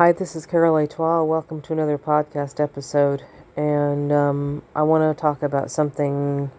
Hi, 0.00 0.12
this 0.12 0.34
is 0.34 0.46
Carol 0.46 0.78
Etoile. 0.78 1.26
Welcome 1.26 1.60
to 1.60 1.74
another 1.74 1.98
podcast 1.98 2.58
episode. 2.58 3.22
And 3.54 4.10
um, 4.10 4.62
I 4.74 4.80
want 4.80 5.14
to 5.14 5.20
talk 5.20 5.42
about 5.42 5.70
something, 5.70 6.50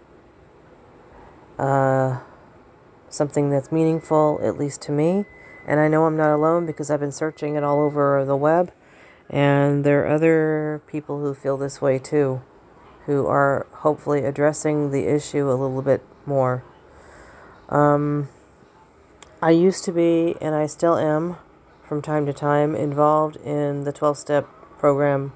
uh, 1.58 2.20
something 3.10 3.50
that's 3.50 3.72
meaningful, 3.72 4.40
at 4.44 4.60
least 4.60 4.84
to 4.84 4.92
me. 4.92 5.26
And 5.66 5.80
I 5.80 5.88
know 5.88 6.06
I'm 6.06 6.16
not 6.16 6.36
alone 6.36 6.68
because 6.68 6.92
I've 6.92 7.00
been 7.00 7.12
searching 7.12 7.56
it 7.56 7.64
all 7.64 7.80
over 7.80 8.24
the 8.24 8.36
web. 8.36 8.72
And 9.28 9.84
there 9.84 10.06
are 10.06 10.14
other 10.14 10.84
people 10.86 11.20
who 11.20 11.34
feel 11.34 11.58
this 11.58 11.82
way 11.82 11.98
too, 11.98 12.44
who 13.08 13.26
are 13.26 13.66
hopefully 13.78 14.24
addressing 14.24 14.92
the 14.92 15.08
issue 15.08 15.50
a 15.50 15.58
little 15.58 15.82
bit 15.82 16.06
more. 16.28 16.64
Um, 17.70 18.30
I 19.42 19.50
used 19.50 19.84
to 19.86 19.92
be, 19.92 20.36
and 20.40 20.54
I 20.54 20.68
still 20.68 20.96
am, 20.96 21.38
from 21.92 22.02
time 22.02 22.26
to 22.26 22.32
time, 22.32 22.74
involved 22.74 23.36
in 23.44 23.84
the 23.84 23.92
12 23.92 24.18
step 24.18 24.48
program. 24.80 25.34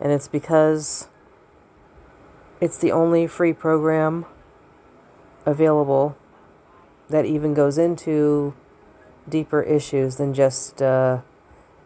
And 0.00 0.10
it's 0.10 0.26
because 0.26 1.06
it's 2.60 2.76
the 2.76 2.90
only 2.90 3.28
free 3.28 3.52
program 3.52 4.26
available 5.46 6.16
that 7.08 7.26
even 7.26 7.54
goes 7.54 7.78
into 7.78 8.54
deeper 9.28 9.62
issues 9.62 10.16
than 10.16 10.34
just 10.34 10.82
uh, 10.82 11.20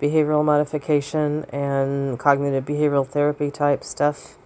behavioral 0.00 0.42
modification 0.42 1.45
and 1.50 2.19
cognitive 2.19 2.64
behavioral 2.64 3.06
therapy 3.06 3.50
type 3.50 3.84
stuff 3.84 4.38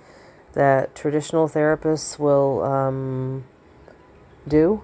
that 0.54 0.92
traditional 0.96 1.48
therapists 1.48 2.18
will 2.18 2.64
um, 2.64 3.44
do 4.48 4.82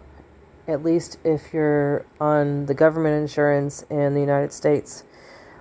at 0.68 0.84
least 0.84 1.18
if 1.24 1.52
you're 1.52 2.04
on 2.20 2.66
the 2.66 2.74
government 2.74 3.20
insurance 3.20 3.84
in 3.90 4.14
the 4.14 4.20
United 4.20 4.52
States. 4.52 5.02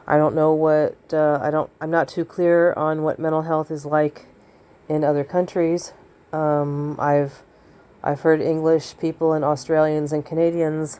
I 0.05 0.17
don't 0.17 0.35
know 0.35 0.53
what 0.53 0.95
uh, 1.13 1.39
I 1.41 1.49
don't. 1.49 1.69
I'm 1.81 1.89
not 1.89 2.07
too 2.07 2.25
clear 2.25 2.73
on 2.73 3.03
what 3.03 3.17
mental 3.17 3.41
health 3.41 3.71
is 3.71 3.85
like 3.85 4.27
in 4.87 5.03
other 5.03 5.23
countries. 5.23 5.93
Um, 6.31 6.97
I've 6.99 7.43
I've 8.03 8.21
heard 8.21 8.41
English 8.41 8.97
people 8.99 9.33
and 9.33 9.43
Australians 9.43 10.13
and 10.13 10.25
Canadians 10.25 10.99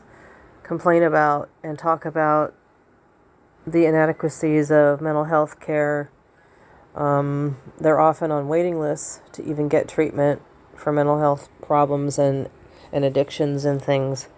complain 0.62 1.02
about 1.02 1.48
and 1.62 1.78
talk 1.78 2.04
about 2.04 2.54
the 3.66 3.86
inadequacies 3.86 4.70
of 4.70 5.00
mental 5.00 5.24
health 5.24 5.60
care. 5.60 6.10
Um, 6.94 7.56
they're 7.80 8.00
often 8.00 8.30
on 8.30 8.48
waiting 8.48 8.80
lists 8.80 9.20
to 9.32 9.44
even 9.44 9.68
get 9.68 9.88
treatment 9.88 10.42
for 10.74 10.92
mental 10.92 11.18
health 11.18 11.48
problems 11.62 12.18
and 12.18 12.50
and 12.92 13.04
addictions 13.04 13.64
and 13.64 13.80
things. 13.80 14.28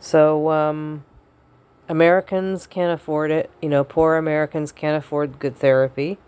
So, 0.00 0.50
um, 0.50 1.04
Americans 1.88 2.66
can't 2.66 2.92
afford 2.92 3.30
it. 3.30 3.50
You 3.60 3.68
know, 3.68 3.84
poor 3.84 4.16
Americans 4.16 4.72
can't 4.72 4.96
afford 4.96 5.38
good 5.38 5.56
therapy 5.56 6.18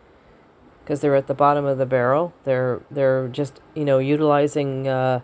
because 0.86 1.00
they're 1.00 1.16
at 1.16 1.26
the 1.26 1.34
bottom 1.34 1.64
of 1.64 1.78
the 1.78 1.86
barrel. 1.86 2.32
They're 2.44 2.80
they're 2.90 3.28
just 3.28 3.60
you 3.74 3.84
know 3.84 3.98
utilizing 3.98 4.86
uh, 4.86 5.20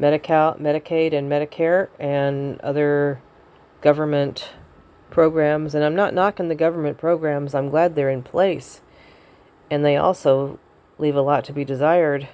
Medicaid 0.00 1.12
and 1.12 1.30
Medicare 1.30 1.88
and 1.98 2.60
other 2.60 3.20
government 3.80 4.50
programs. 5.10 5.74
And 5.74 5.84
I'm 5.84 5.94
not 5.94 6.14
knocking 6.14 6.48
the 6.48 6.54
government 6.54 6.98
programs. 6.98 7.54
I'm 7.54 7.68
glad 7.68 7.94
they're 7.94 8.10
in 8.10 8.22
place, 8.22 8.80
and 9.70 9.84
they 9.84 9.96
also 9.96 10.58
leave 10.98 11.16
a 11.16 11.22
lot 11.22 11.44
to 11.44 11.52
be 11.52 11.64
desired. 11.64 12.28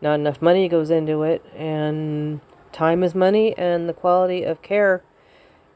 Not 0.00 0.14
enough 0.14 0.40
money 0.40 0.66
goes 0.66 0.90
into 0.90 1.22
it, 1.24 1.44
and 1.54 2.40
time 2.72 3.02
is 3.02 3.14
money 3.14 3.56
and 3.56 3.88
the 3.88 3.92
quality 3.92 4.42
of 4.42 4.62
care 4.62 5.02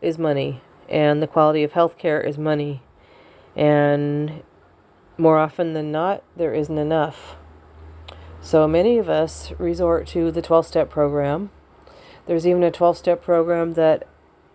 is 0.01 0.19
money 0.19 0.63
and 0.89 1.23
the 1.23 1.27
quality 1.27 1.63
of 1.63 1.73
health 1.73 1.99
care 1.99 2.21
is 2.21 2.39
money. 2.39 2.83
And 3.57 4.43
more 5.17 5.39
often 5.39 5.73
than 5.73 5.93
not 5.93 6.23
there 6.37 6.55
isn't 6.55 6.79
enough. 6.79 7.37
So 8.41 8.69
many 8.69 8.99
of 8.99 9.09
us 9.09 9.53
resort 9.59 10.07
to 10.09 10.31
the 10.31 10.43
12-step 10.43 10.91
program. 10.91 11.51
There's 12.27 12.47
even 12.47 12.63
a 12.63 12.71
12-step 12.71 13.23
program 13.23 13.75
that 13.75 14.07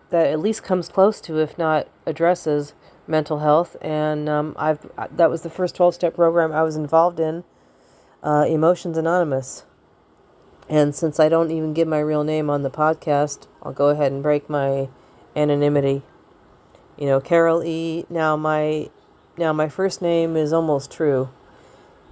that 0.09 0.25
at 0.25 0.40
least 0.40 0.63
comes 0.63 0.90
close 0.90 1.22
to 1.22 1.38
if 1.38 1.56
not 1.58 1.88
addresses 2.08 2.74
mental 3.06 3.40
health. 3.40 3.75
And 3.81 4.28
um, 4.28 4.56
i've 4.58 4.88
that 5.16 5.30
was 5.30 5.42
the 5.42 5.50
first 5.50 5.75
12-step 5.75 6.16
program 6.16 6.52
i 6.52 6.63
was 6.63 6.75
involved 6.75 7.19
in 7.19 7.44
uh, 8.22 8.46
emotions 8.47 8.97
anonymous 8.97 9.66
and 10.69 10.94
since 10.94 11.19
I 11.19 11.30
don't 11.30 11.50
even 11.50 11.74
give 11.74 11.88
my 11.88 12.00
real 12.00 12.24
name 12.24 12.50
on 12.50 12.62
the 12.62 12.69
podcast, 12.69 13.47
I'll 13.63 13.74
go 13.74 13.90
ahead 13.90 14.12
and 14.12 14.22
break 14.22 14.47
my 14.50 14.88
anonymity. 15.35 16.03
You 16.96 17.07
know, 17.07 17.19
Carol 17.19 17.63
E. 17.63 18.06
Now 18.09 18.38
my 18.38 18.90
now 19.35 19.52
my 19.52 19.68
first 19.68 20.02
name 20.02 20.35
is 20.35 20.53
almost 20.53 20.91
true, 20.91 21.30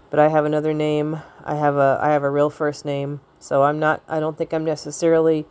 but 0.09 0.19
I 0.19 0.29
have 0.29 0.45
another 0.45 0.73
name. 0.73 1.21
I 1.45 1.55
have 1.55 1.75
a 1.75 1.99
I 2.01 2.11
have 2.11 2.23
a 2.23 2.31
real 2.31 2.49
first 2.49 2.83
name, 2.83 3.21
so 3.39 3.63
I'm 3.63 3.79
not. 3.79 4.01
I 4.07 4.19
don't 4.19 4.37
think 4.37 4.53
I'm 4.53 4.65
necessarily 4.65 5.45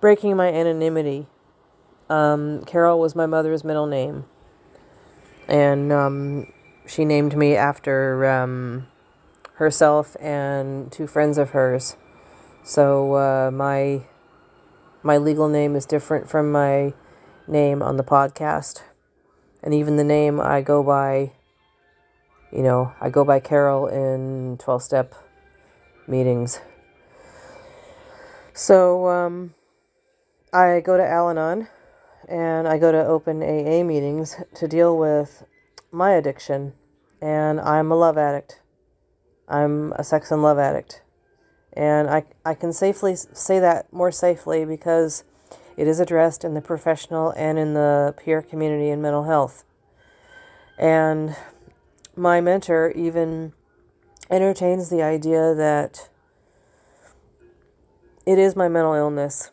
breaking 0.00 0.36
my 0.36 0.52
anonymity. 0.52 1.26
Um, 2.10 2.64
Carol 2.64 2.98
was 2.98 3.14
my 3.14 3.26
mother's 3.26 3.62
middle 3.62 3.86
name, 3.86 4.24
and 5.46 5.92
um, 5.92 6.52
she 6.86 7.04
named 7.04 7.36
me 7.36 7.54
after 7.54 8.26
um, 8.26 8.88
herself 9.54 10.16
and 10.20 10.90
two 10.90 11.06
friends 11.06 11.38
of 11.38 11.50
hers. 11.50 11.96
So 12.66 13.14
uh, 13.16 13.50
my 13.50 14.06
my 15.02 15.18
legal 15.18 15.50
name 15.50 15.76
is 15.76 15.84
different 15.84 16.30
from 16.30 16.50
my 16.50 16.94
name 17.46 17.82
on 17.82 17.98
the 17.98 18.02
podcast, 18.02 18.80
and 19.62 19.74
even 19.74 19.96
the 19.96 20.04
name 20.04 20.40
I 20.40 20.62
go 20.62 20.82
by. 20.82 21.32
You 22.50 22.62
know, 22.62 22.94
I 23.02 23.10
go 23.10 23.22
by 23.22 23.38
Carol 23.38 23.86
in 23.86 24.56
twelve 24.56 24.82
step 24.82 25.14
meetings. 26.08 26.62
So 28.54 29.08
um, 29.08 29.52
I 30.50 30.80
go 30.80 30.96
to 30.96 31.06
Al-Anon, 31.06 31.68
and 32.30 32.66
I 32.66 32.78
go 32.78 32.90
to 32.90 33.04
open 33.04 33.42
AA 33.42 33.84
meetings 33.84 34.36
to 34.54 34.66
deal 34.66 34.96
with 34.96 35.44
my 35.92 36.12
addiction, 36.12 36.72
and 37.20 37.60
I'm 37.60 37.92
a 37.92 37.94
love 37.94 38.16
addict. 38.16 38.62
I'm 39.48 39.92
a 39.92 40.02
sex 40.02 40.30
and 40.30 40.42
love 40.42 40.58
addict. 40.58 41.02
And 41.76 42.08
I, 42.08 42.24
I 42.44 42.54
can 42.54 42.72
safely 42.72 43.16
say 43.16 43.58
that 43.58 43.92
more 43.92 44.12
safely 44.12 44.64
because 44.64 45.24
it 45.76 45.88
is 45.88 45.98
addressed 45.98 46.44
in 46.44 46.54
the 46.54 46.60
professional 46.60 47.30
and 47.36 47.58
in 47.58 47.74
the 47.74 48.14
peer 48.16 48.42
community 48.42 48.90
in 48.90 49.02
mental 49.02 49.24
health. 49.24 49.64
And 50.78 51.36
my 52.16 52.40
mentor 52.40 52.92
even 52.92 53.52
entertains 54.30 54.88
the 54.88 55.02
idea 55.02 55.54
that 55.54 56.08
it 58.24 58.38
is 58.38 58.56
my 58.56 58.68
mental 58.68 58.94
illness. 58.94 59.50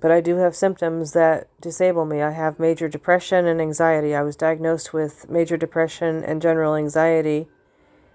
But 0.00 0.10
I 0.10 0.20
do 0.20 0.36
have 0.36 0.56
symptoms 0.56 1.12
that 1.12 1.46
disable 1.60 2.04
me. 2.04 2.22
I 2.22 2.32
have 2.32 2.58
major 2.58 2.88
depression 2.88 3.46
and 3.46 3.60
anxiety. 3.60 4.16
I 4.16 4.22
was 4.22 4.34
diagnosed 4.34 4.92
with 4.92 5.30
major 5.30 5.56
depression 5.56 6.24
and 6.24 6.42
general 6.42 6.74
anxiety 6.74 7.46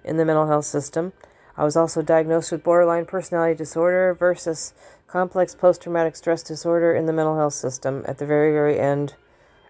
in 0.03 0.17
the 0.17 0.25
mental 0.25 0.47
health 0.47 0.65
system. 0.65 1.13
I 1.57 1.63
was 1.63 1.75
also 1.75 2.03
diagnosed 2.03 2.51
with 2.51 2.63
borderline 2.63 3.05
personality 3.05 3.55
disorder 3.55 4.13
versus 4.13 4.73
complex 5.07 5.55
post 5.55 5.81
traumatic 5.81 6.15
stress 6.15 6.43
disorder 6.43 6.93
in 6.93 7.07
the 7.07 7.13
mental 7.13 7.35
health 7.35 7.53
system 7.53 8.03
at 8.07 8.19
the 8.19 8.25
very, 8.27 8.51
very 8.51 8.79
end 8.79 9.15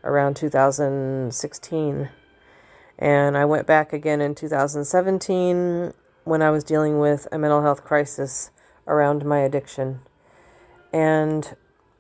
around 0.04 0.36
2016. 0.36 2.10
And 3.00 3.38
I 3.38 3.46
went 3.46 3.66
back 3.66 3.94
again 3.94 4.20
in 4.20 4.36
2017 4.36 5.94
when 6.26 6.42
I 6.42 6.50
was 6.50 6.64
dealing 6.66 7.00
with 7.00 7.28
a 7.32 7.38
mental 7.38 7.62
health 7.62 7.86
crisis 7.86 8.52
around 8.86 9.24
my 9.24 9.40
addiction. 9.40 10.02
And 10.92 11.56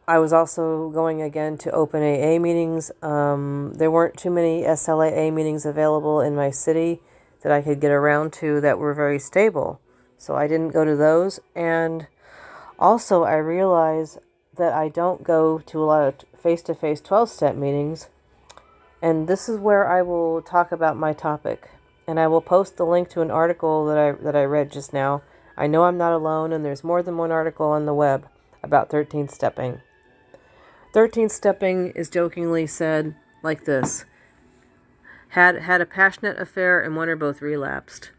I 0.06 0.20
was 0.20 0.34
also 0.34 0.90
going 0.90 1.22
again 1.22 1.58
to 1.60 1.72
open 1.72 2.02
AA 2.02 2.40
meetings. 2.40 2.92
Um, 3.02 3.74
there 3.76 3.92
weren't 3.92 4.18
too 4.18 4.32
many 4.32 4.64
SLAA 4.64 5.32
meetings 5.34 5.66
available 5.66 6.20
in 6.20 6.36
my 6.36 6.50
city 6.50 7.00
that 7.42 7.52
I 7.52 7.62
could 7.62 7.80
get 7.80 7.92
around 7.92 8.34
to 8.34 8.60
that 8.62 8.80
were 8.80 8.94
very 8.94 9.20
stable. 9.20 9.80
So 10.18 10.36
I 10.36 10.48
didn't 10.48 10.74
go 10.74 10.84
to 10.84 10.96
those. 10.96 11.40
And 11.56 12.08
also, 12.80 13.24
I 13.24 13.36
realized 13.36 14.20
that 14.56 14.74
I 14.74 14.90
don't 14.90 15.24
go 15.24 15.60
to 15.60 15.84
a 15.84 15.86
lot 15.86 16.08
of 16.08 16.40
face 16.40 16.62
to 16.64 16.76
face 16.76 17.02
12 17.02 17.30
step 17.30 17.56
meetings. 17.56 18.10
And 19.02 19.28
this 19.28 19.48
is 19.48 19.60
where 19.60 19.88
I 19.88 20.02
will 20.02 20.42
talk 20.42 20.72
about 20.72 20.98
my 20.98 21.14
topic. 21.14 21.70
And 22.08 22.20
I 22.20 22.28
will 22.28 22.42
post 22.42 22.78
the 22.78 22.86
link 22.86 23.10
to 23.10 23.22
an 23.22 23.32
article 23.32 23.86
that 23.86 23.98
I, 23.98 24.12
that 24.24 24.36
I 24.36 24.44
read 24.44 24.72
just 24.72 24.94
now. 24.94 25.22
I 25.56 25.68
know 25.68 25.84
I'm 25.84 25.98
not 25.98 26.14
alone, 26.14 26.54
and 26.54 26.64
there's 26.64 26.84
more 26.84 27.02
than 27.04 27.18
one 27.18 27.32
article 27.32 27.68
on 27.68 27.86
the 27.86 27.94
web 27.94 28.28
about 28.64 28.90
13 28.90 29.28
stepping. 29.28 29.82
13 30.94 31.30
stepping 31.30 31.92
is 31.92 32.10
jokingly 32.10 32.66
said 32.66 33.16
like 33.44 33.66
this 33.66 34.06
had 35.30 35.62
had 35.62 35.82
a 35.82 35.86
passionate 35.86 36.40
affair 36.40 36.80
and 36.80 36.96
one 36.96 37.10
or 37.10 37.16
both 37.16 37.42
relapsed 37.42 38.12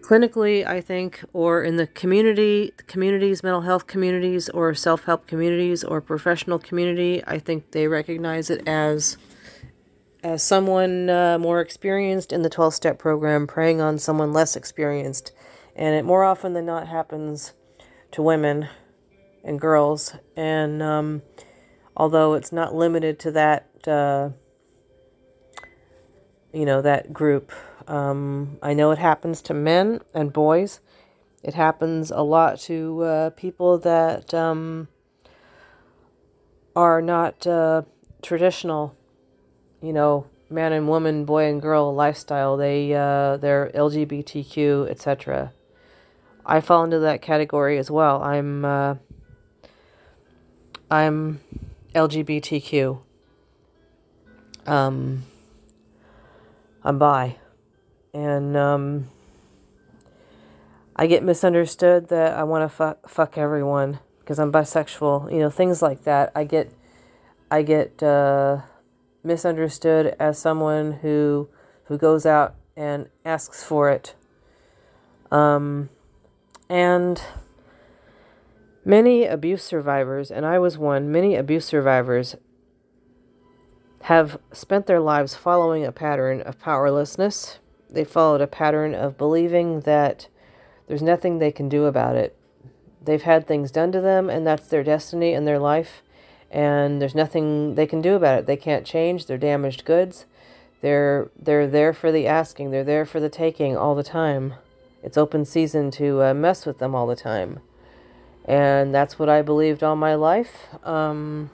clinically 0.00 0.66
i 0.66 0.80
think 0.80 1.24
or 1.32 1.62
in 1.62 1.76
the 1.76 1.86
community 1.88 2.72
communities 2.86 3.42
mental 3.42 3.62
health 3.62 3.86
communities 3.86 4.48
or 4.50 4.72
self-help 4.74 5.26
communities 5.26 5.82
or 5.82 6.00
professional 6.00 6.58
community 6.58 7.22
i 7.26 7.38
think 7.38 7.72
they 7.72 7.88
recognize 7.88 8.50
it 8.50 8.66
as 8.68 9.16
as 10.26 10.42
someone 10.42 11.08
uh, 11.08 11.38
more 11.38 11.60
experienced 11.60 12.32
in 12.32 12.42
the 12.42 12.50
12 12.50 12.74
step 12.74 12.98
program 12.98 13.46
preying 13.46 13.80
on 13.80 13.96
someone 13.96 14.32
less 14.32 14.56
experienced. 14.56 15.30
And 15.76 15.94
it 15.94 16.04
more 16.04 16.24
often 16.24 16.52
than 16.52 16.66
not 16.66 16.88
happens 16.88 17.52
to 18.10 18.22
women 18.22 18.68
and 19.44 19.60
girls. 19.60 20.14
And 20.36 20.82
um, 20.82 21.22
although 21.96 22.34
it's 22.34 22.50
not 22.50 22.74
limited 22.74 23.20
to 23.20 23.30
that, 23.32 23.68
uh, 23.86 24.30
you 26.56 26.64
know, 26.64 26.80
that 26.82 27.12
group, 27.12 27.52
um, 27.86 28.58
I 28.62 28.74
know 28.74 28.90
it 28.90 28.98
happens 28.98 29.42
to 29.42 29.54
men 29.54 30.00
and 30.14 30.32
boys. 30.32 30.80
It 31.42 31.54
happens 31.54 32.10
a 32.10 32.22
lot 32.22 32.58
to 32.60 33.02
uh, 33.02 33.30
people 33.30 33.78
that 33.78 34.32
um, 34.34 34.88
are 36.74 37.00
not 37.00 37.46
uh, 37.46 37.82
traditional 38.22 38.96
you 39.86 39.92
know, 39.92 40.26
man 40.50 40.72
and 40.72 40.88
woman, 40.88 41.24
boy 41.24 41.44
and 41.44 41.60
girl 41.60 41.94
lifestyle. 41.94 42.56
They 42.56 42.92
uh, 42.94 43.36
they're 43.36 43.70
LGBTQ, 43.74 44.90
etc. 44.90 45.52
I 46.44 46.60
fall 46.60 46.84
into 46.84 46.98
that 47.00 47.22
category 47.22 47.78
as 47.78 47.90
well. 47.90 48.22
I'm 48.22 48.64
uh, 48.64 48.94
I'm 50.90 51.40
LGBTQ. 51.94 53.00
Um, 54.66 55.22
I'm 56.86 56.98
bi, 56.98 57.36
and 58.14 58.56
um, 58.56 59.10
I 60.94 61.06
get 61.06 61.22
misunderstood 61.22 62.08
that 62.08 62.38
I 62.38 62.44
want 62.44 62.62
to 62.62 62.74
fuck 62.74 63.08
fuck 63.08 63.36
everyone 63.36 63.98
because 64.20 64.38
I'm 64.38 64.52
bisexual. 64.52 65.32
You 65.32 65.40
know, 65.40 65.50
things 65.50 65.82
like 65.82 66.04
that. 66.04 66.32
I 66.34 66.44
get 66.44 66.72
I 67.50 67.62
get. 67.62 68.02
Uh, 68.02 68.60
misunderstood 69.26 70.14
as 70.18 70.38
someone 70.38 70.92
who 70.92 71.48
who 71.84 71.98
goes 71.98 72.24
out 72.24 72.54
and 72.76 73.08
asks 73.24 73.62
for 73.62 73.90
it. 73.90 74.14
Um, 75.30 75.90
and 76.68 77.20
many 78.84 79.26
abuse 79.26 79.62
survivors, 79.62 80.30
and 80.30 80.46
I 80.46 80.58
was 80.58 80.78
one, 80.78 81.10
many 81.10 81.34
abuse 81.34 81.64
survivors 81.64 82.36
have 84.06 84.38
spent 84.52 84.86
their 84.86 85.00
lives 85.00 85.34
following 85.34 85.84
a 85.84 85.92
pattern 85.92 86.40
of 86.40 86.58
powerlessness. 86.58 87.58
They 87.88 88.04
followed 88.04 88.40
a 88.40 88.46
pattern 88.46 88.94
of 88.94 89.16
believing 89.16 89.80
that 89.80 90.28
there's 90.88 91.02
nothing 91.02 91.38
they 91.38 91.52
can 91.52 91.68
do 91.68 91.84
about 91.84 92.16
it. 92.16 92.36
They've 93.02 93.22
had 93.22 93.46
things 93.46 93.70
done 93.70 93.92
to 93.92 94.00
them, 94.00 94.28
and 94.28 94.46
that's 94.46 94.68
their 94.68 94.82
destiny 94.82 95.32
and 95.32 95.46
their 95.46 95.58
life 95.58 96.02
and 96.50 97.00
there's 97.00 97.14
nothing 97.14 97.74
they 97.74 97.86
can 97.86 98.00
do 98.00 98.14
about 98.14 98.38
it. 98.38 98.46
They 98.46 98.56
can't 98.56 98.86
change. 98.86 99.26
They're 99.26 99.38
damaged 99.38 99.84
goods. 99.84 100.26
They're 100.80 101.30
they're 101.38 101.66
there 101.66 101.92
for 101.92 102.12
the 102.12 102.26
asking. 102.26 102.70
They're 102.70 102.84
there 102.84 103.06
for 103.06 103.20
the 103.20 103.28
taking 103.28 103.76
all 103.76 103.94
the 103.94 104.02
time. 104.02 104.54
It's 105.02 105.16
open 105.16 105.44
season 105.44 105.90
to 105.92 106.22
uh, 106.22 106.34
mess 106.34 106.66
with 106.66 106.78
them 106.78 106.94
all 106.94 107.06
the 107.06 107.16
time, 107.16 107.60
and 108.44 108.94
that's 108.94 109.18
what 109.18 109.28
I 109.28 109.42
believed 109.42 109.82
all 109.82 109.96
my 109.96 110.14
life. 110.14 110.68
Um, 110.84 111.50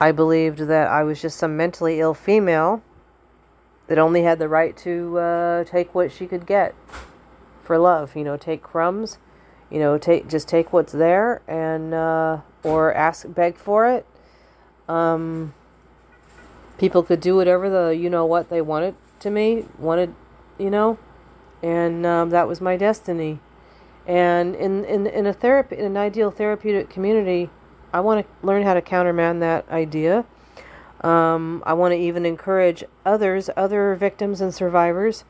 I 0.00 0.12
believed 0.12 0.58
that 0.58 0.88
I 0.88 1.02
was 1.02 1.20
just 1.20 1.38
some 1.38 1.56
mentally 1.56 2.00
ill 2.00 2.14
female 2.14 2.82
that 3.88 3.98
only 3.98 4.22
had 4.22 4.38
the 4.38 4.48
right 4.48 4.76
to 4.78 5.18
uh, 5.18 5.64
take 5.64 5.94
what 5.94 6.12
she 6.12 6.26
could 6.26 6.46
get 6.46 6.74
for 7.62 7.78
love. 7.78 8.14
You 8.16 8.24
know, 8.24 8.36
take 8.36 8.62
crumbs. 8.62 9.18
You 9.70 9.78
know, 9.80 9.98
take 9.98 10.28
just 10.28 10.48
take 10.48 10.72
what's 10.72 10.92
there 10.92 11.42
and. 11.48 11.94
Uh, 11.94 12.40
or 12.62 12.92
ask 12.94 13.26
beg 13.34 13.56
for 13.56 13.88
it. 13.88 14.06
Um, 14.88 15.54
people 16.78 17.02
could 17.02 17.20
do 17.20 17.36
whatever 17.36 17.68
the 17.68 17.96
you 17.96 18.10
know 18.10 18.26
what 18.26 18.50
they 18.50 18.60
wanted 18.60 18.94
to 19.20 19.30
me 19.30 19.66
wanted, 19.78 20.14
you 20.58 20.70
know, 20.70 20.98
and 21.62 22.06
um, 22.06 22.30
that 22.30 22.48
was 22.48 22.60
my 22.60 22.76
destiny. 22.76 23.40
And 24.06 24.54
in 24.54 24.84
in 24.84 25.06
in 25.06 25.26
a 25.26 25.32
therapy 25.32 25.76
in 25.76 25.84
an 25.84 25.96
ideal 25.96 26.30
therapeutic 26.30 26.88
community, 26.88 27.50
I 27.92 28.00
want 28.00 28.26
to 28.26 28.46
learn 28.46 28.62
how 28.62 28.74
to 28.74 28.82
countermand 28.82 29.42
that 29.42 29.68
idea. 29.70 30.24
Um, 31.02 31.62
I 31.64 31.74
want 31.74 31.92
to 31.92 31.98
even 31.98 32.26
encourage 32.26 32.84
others, 33.06 33.48
other 33.56 33.94
victims 33.94 34.40
and 34.40 34.52
survivors, 34.52 35.24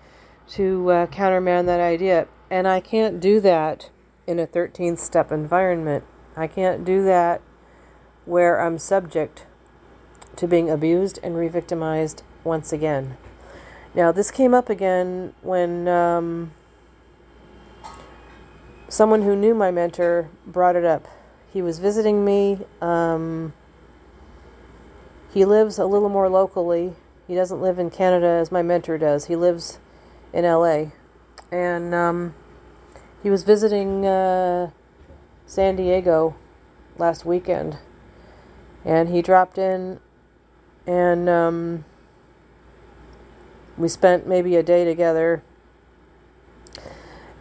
to 0.50 0.90
uh, 0.90 1.06
countermand 1.06 1.68
that 1.68 1.80
idea. 1.80 2.26
And 2.50 2.66
I 2.66 2.80
can't 2.80 3.20
do 3.20 3.40
that 3.40 3.90
in 4.26 4.38
a 4.38 4.46
13th 4.46 4.98
step 4.98 5.30
environment. 5.30 6.04
I 6.36 6.46
can't 6.46 6.84
do 6.84 7.04
that 7.04 7.42
where 8.24 8.60
I'm 8.60 8.78
subject 8.78 9.46
to 10.36 10.46
being 10.46 10.70
abused 10.70 11.18
and 11.22 11.36
re 11.36 11.48
victimized 11.48 12.22
once 12.44 12.72
again. 12.72 13.16
Now, 13.94 14.12
this 14.12 14.30
came 14.30 14.54
up 14.54 14.70
again 14.70 15.34
when 15.42 15.88
um, 15.88 16.52
someone 18.88 19.22
who 19.22 19.34
knew 19.34 19.54
my 19.54 19.70
mentor 19.70 20.28
brought 20.46 20.76
it 20.76 20.84
up. 20.84 21.08
He 21.52 21.62
was 21.62 21.78
visiting 21.78 22.24
me. 22.24 22.58
Um, 22.80 23.52
he 25.32 25.44
lives 25.44 25.78
a 25.78 25.86
little 25.86 26.08
more 26.08 26.28
locally. 26.28 26.94
He 27.26 27.34
doesn't 27.34 27.60
live 27.60 27.78
in 27.78 27.90
Canada 27.90 28.26
as 28.26 28.50
my 28.50 28.62
mentor 28.62 28.98
does. 28.98 29.26
He 29.26 29.36
lives 29.36 29.78
in 30.32 30.44
LA. 30.44 30.86
And 31.50 31.94
um, 31.94 32.34
he 33.22 33.30
was 33.30 33.42
visiting 33.42 34.06
uh, 34.06 34.70
San 35.46 35.76
Diego 35.76 36.36
last 36.98 37.24
weekend, 37.24 37.78
and 38.84 39.08
he 39.08 39.22
dropped 39.22 39.58
in, 39.58 39.98
and 40.86 41.28
um, 41.28 41.84
we 43.76 43.88
spent 43.88 44.26
maybe 44.26 44.56
a 44.56 44.62
day 44.62 44.84
together. 44.84 45.42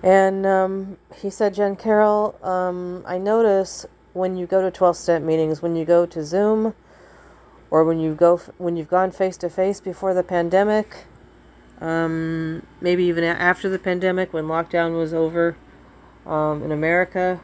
And 0.01 0.45
um, 0.45 0.97
he 1.15 1.29
said, 1.29 1.53
Jen 1.55 1.75
Carroll, 1.75 2.37
um, 2.43 3.03
I 3.05 3.17
notice 3.17 3.85
when 4.17 4.35
you 4.35 4.45
go 4.45 4.61
to 4.61 4.71
12 4.71 4.97
step 4.97 5.21
meetings, 5.21 5.61
when 5.61 5.75
you 5.75 5.85
go 5.85 6.05
to 6.05 6.23
Zoom, 6.23 6.73
or 7.69 7.83
when 7.83 7.99
you 7.99 8.15
go 8.15 8.37
when 8.57 8.75
you've 8.75 8.89
gone 8.89 9.11
face 9.11 9.37
to 9.37 9.49
face 9.49 9.79
before 9.79 10.13
the 10.13 10.23
pandemic, 10.23 11.05
um, 11.79 12.65
maybe 12.81 13.03
even 13.03 13.23
after 13.23 13.69
the 13.69 13.79
pandemic 13.79 14.33
when 14.33 14.45
lockdown 14.45 14.97
was 14.97 15.13
over 15.13 15.55
um, 16.25 16.63
in 16.63 16.71
America, 16.71 17.39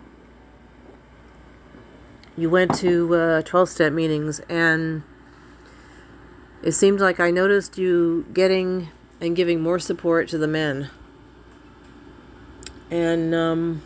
you 2.36 2.50
went 2.50 2.74
to 2.76 3.14
uh, 3.16 3.42
12 3.44 3.70
step 3.70 3.94
meetings 3.94 4.40
and 4.50 5.04
it 6.64 6.72
seemed 6.72 7.00
like 7.00 7.20
I 7.20 7.30
noticed 7.30 7.78
you 7.78 8.26
getting 8.34 8.90
and 9.20 9.36
giving 9.36 9.62
more 9.62 9.80
support 9.80 10.30
to 10.30 10.38
the 10.38 10.48
men. 10.48 10.90
And 12.90 13.36
um, 13.36 13.82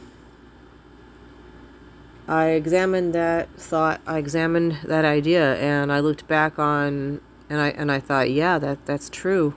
I 2.28 2.48
examined 2.50 3.14
that 3.14 3.50
thought, 3.58 4.02
I 4.06 4.18
examined 4.18 4.80
that 4.84 5.06
idea, 5.06 5.56
and 5.56 5.92
I 5.92 6.02
looked 6.02 6.28
back 6.28 6.60
on, 6.60 7.22
and 7.50 7.62
I 7.62 7.70
and 7.70 7.92
I 7.92 8.00
thought, 8.00 8.30
yeah, 8.30 8.60
that 8.60 8.86
that's 8.86 9.10
true. 9.10 9.56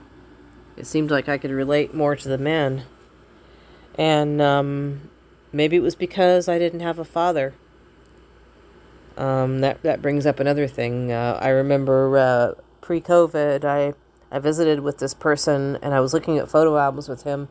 It 0.77 0.87
seemed 0.87 1.11
like 1.11 1.27
I 1.27 1.37
could 1.37 1.51
relate 1.51 1.93
more 1.93 2.15
to 2.15 2.29
the 2.29 2.37
men, 2.37 2.83
and 3.95 4.41
um, 4.41 5.09
maybe 5.51 5.75
it 5.75 5.81
was 5.81 5.95
because 5.95 6.47
I 6.47 6.57
didn't 6.57 6.79
have 6.79 6.97
a 6.97 7.05
father. 7.05 7.53
Um, 9.17 9.59
that 9.59 9.83
that 9.83 10.01
brings 10.01 10.25
up 10.25 10.39
another 10.39 10.67
thing. 10.67 11.11
Uh, 11.11 11.37
I 11.41 11.49
remember 11.49 12.17
uh, 12.17 12.53
pre-COVID, 12.79 13.65
I 13.65 13.93
I 14.31 14.39
visited 14.39 14.79
with 14.79 14.99
this 14.99 15.13
person, 15.13 15.77
and 15.81 15.93
I 15.93 15.99
was 15.99 16.13
looking 16.13 16.37
at 16.37 16.49
photo 16.49 16.77
albums 16.77 17.09
with 17.09 17.23
him 17.23 17.49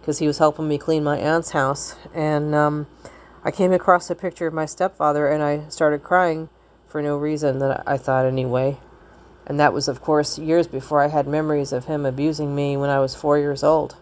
because 0.00 0.20
he 0.20 0.28
was 0.28 0.38
helping 0.38 0.68
me 0.68 0.78
clean 0.78 1.02
my 1.02 1.18
aunt's 1.18 1.50
house, 1.50 1.96
and 2.14 2.54
um, 2.54 2.86
I 3.44 3.50
came 3.50 3.72
across 3.72 4.10
a 4.10 4.14
picture 4.14 4.46
of 4.46 4.54
my 4.54 4.66
stepfather, 4.66 5.28
and 5.28 5.42
I 5.42 5.68
started 5.68 6.02
crying 6.02 6.48
for 6.86 7.00
no 7.00 7.16
reason 7.16 7.58
that 7.60 7.82
I 7.86 7.96
thought 7.96 8.26
anyway. 8.26 8.78
And 9.46 9.58
that 9.58 9.72
was, 9.72 9.88
of 9.88 10.00
course, 10.00 10.38
years 10.38 10.66
before 10.66 11.02
I 11.02 11.08
had 11.08 11.26
memories 11.26 11.72
of 11.72 11.86
him 11.86 12.04
abusing 12.04 12.54
me 12.54 12.76
when 12.76 12.90
I 12.90 13.00
was 13.00 13.14
four 13.14 13.38
years 13.38 13.64
old. 13.64 13.96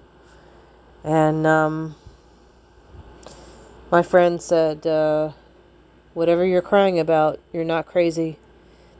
And 1.04 1.46
um, 1.46 1.94
my 3.90 4.02
friend 4.02 4.40
said. 4.42 4.86
Uh, 4.86 5.32
Whatever 6.18 6.44
you're 6.44 6.62
crying 6.62 6.98
about, 6.98 7.38
you're 7.52 7.62
not 7.62 7.86
crazy. 7.86 8.40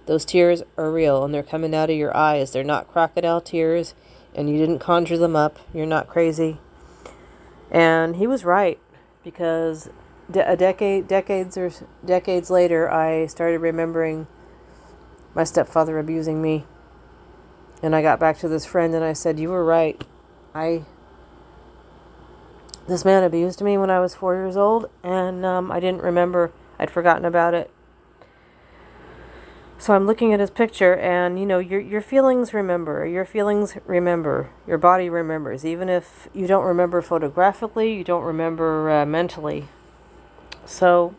Those 0.06 0.24
tears 0.24 0.62
are 0.76 0.88
real 0.88 1.24
and 1.24 1.34
they're 1.34 1.42
coming 1.42 1.74
out 1.74 1.90
of 1.90 1.96
your 1.96 2.16
eyes. 2.16 2.52
They're 2.52 2.62
not 2.62 2.86
crocodile 2.86 3.40
tears 3.40 3.92
and 4.36 4.48
you 4.48 4.56
didn't 4.56 4.78
conjure 4.78 5.18
them 5.18 5.34
up. 5.34 5.58
You're 5.74 5.84
not 5.84 6.06
crazy. 6.06 6.60
And 7.72 8.14
he 8.14 8.28
was 8.28 8.44
right 8.44 8.78
because 9.24 9.90
a 10.34 10.56
decade 10.56 11.08
decades 11.08 11.56
or 11.56 11.70
decades 12.04 12.50
later 12.50 12.90
I 12.90 13.26
started 13.26 13.60
remembering 13.60 14.26
my 15.34 15.44
stepfather 15.44 15.98
abusing 15.98 16.42
me. 16.42 16.64
And 17.82 17.94
I 17.94 18.02
got 18.02 18.18
back 18.18 18.38
to 18.38 18.48
this 18.48 18.66
friend 18.66 18.94
and 18.94 19.04
I 19.04 19.12
said, 19.12 19.38
"You 19.38 19.50
were 19.50 19.64
right. 19.64 20.02
I 20.54 20.84
this 22.86 23.04
man 23.04 23.22
abused 23.22 23.60
me 23.62 23.76
when 23.76 23.90
I 23.90 24.00
was 24.00 24.14
4 24.14 24.34
years 24.34 24.56
old 24.56 24.88
and 25.02 25.44
um, 25.44 25.70
I 25.70 25.78
didn't 25.78 26.02
remember 26.02 26.52
I'd 26.78 26.90
forgotten 26.90 27.24
about 27.24 27.54
it. 27.54 27.70
So 29.80 29.94
I'm 29.94 30.06
looking 30.06 30.34
at 30.34 30.40
his 30.40 30.50
picture, 30.50 30.96
and 30.96 31.38
you 31.38 31.46
know, 31.46 31.60
your 31.60 31.80
your 31.80 32.00
feelings 32.00 32.52
remember. 32.52 33.06
Your 33.06 33.24
feelings 33.24 33.76
remember. 33.86 34.50
Your 34.66 34.76
body 34.76 35.08
remembers, 35.08 35.64
even 35.64 35.88
if 35.88 36.28
you 36.34 36.48
don't 36.48 36.64
remember 36.64 37.00
photographically, 37.00 37.94
you 37.94 38.02
don't 38.02 38.24
remember 38.24 38.90
uh, 38.90 39.06
mentally. 39.06 39.68
So 40.68 41.14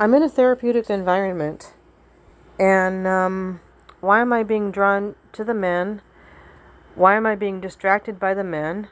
I'm 0.00 0.14
in 0.14 0.22
a 0.22 0.28
therapeutic 0.28 0.88
environment, 0.88 1.74
and 2.58 3.06
um, 3.06 3.60
why 4.00 4.22
am 4.22 4.32
I 4.32 4.42
being 4.42 4.70
drawn 4.70 5.16
to 5.32 5.44
the 5.44 5.52
men? 5.52 6.00
Why 6.94 7.16
am 7.16 7.26
I 7.26 7.36
being 7.36 7.60
distracted 7.60 8.18
by 8.18 8.32
the 8.32 8.42
men? 8.42 8.88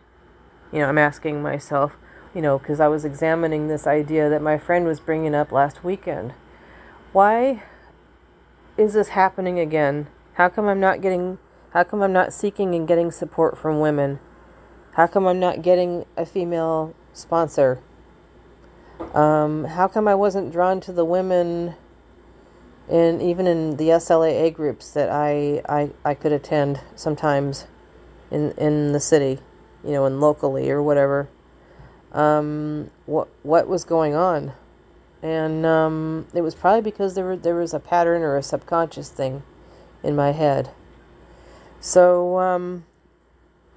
You 0.70 0.80
know, 0.80 0.88
I'm 0.88 0.98
asking 0.98 1.42
myself. 1.42 1.96
You 2.34 2.42
know, 2.42 2.58
because 2.58 2.78
I 2.78 2.86
was 2.88 3.04
examining 3.04 3.66
this 3.66 3.86
idea 3.86 4.28
that 4.28 4.42
my 4.42 4.58
friend 4.58 4.86
was 4.86 5.00
bringing 5.00 5.34
up 5.34 5.50
last 5.50 5.82
weekend. 5.82 6.34
Why? 7.12 7.62
is 8.80 8.94
this 8.94 9.08
happening 9.08 9.58
again? 9.58 10.06
How 10.34 10.48
come 10.48 10.66
I'm 10.66 10.80
not 10.80 11.00
getting 11.00 11.38
how 11.74 11.84
come 11.84 12.02
I'm 12.02 12.12
not 12.12 12.32
seeking 12.32 12.74
and 12.74 12.88
getting 12.88 13.10
support 13.10 13.56
from 13.58 13.78
women? 13.78 14.18
How 14.94 15.06
come 15.06 15.26
I'm 15.26 15.38
not 15.38 15.62
getting 15.62 16.04
a 16.16 16.26
female 16.26 16.94
sponsor? 17.12 17.80
Um, 19.14 19.64
how 19.64 19.88
come 19.88 20.06
I 20.06 20.14
wasn't 20.14 20.52
drawn 20.52 20.80
to 20.82 20.92
the 20.92 21.04
women 21.04 21.74
in 22.88 23.20
even 23.20 23.46
in 23.46 23.76
the 23.76 23.88
SLAA 23.88 24.52
groups 24.52 24.90
that 24.92 25.10
I, 25.10 25.62
I, 25.68 25.90
I 26.04 26.14
could 26.14 26.32
attend 26.32 26.80
sometimes 26.96 27.66
in 28.30 28.52
in 28.52 28.92
the 28.92 29.00
city, 29.00 29.40
you 29.84 29.92
know, 29.92 30.04
and 30.04 30.20
locally 30.20 30.70
or 30.70 30.82
whatever. 30.82 31.28
Um, 32.12 32.90
what 33.06 33.28
what 33.42 33.68
was 33.68 33.84
going 33.84 34.14
on? 34.14 34.52
and 35.22 35.66
um, 35.66 36.26
it 36.32 36.40
was 36.40 36.54
probably 36.54 36.80
because 36.80 37.14
there 37.14 37.24
were, 37.24 37.36
there 37.36 37.54
was 37.54 37.74
a 37.74 37.80
pattern 37.80 38.22
or 38.22 38.36
a 38.36 38.42
subconscious 38.42 39.10
thing 39.10 39.42
in 40.02 40.16
my 40.16 40.32
head. 40.32 40.70
So 41.80 42.38
um, 42.38 42.84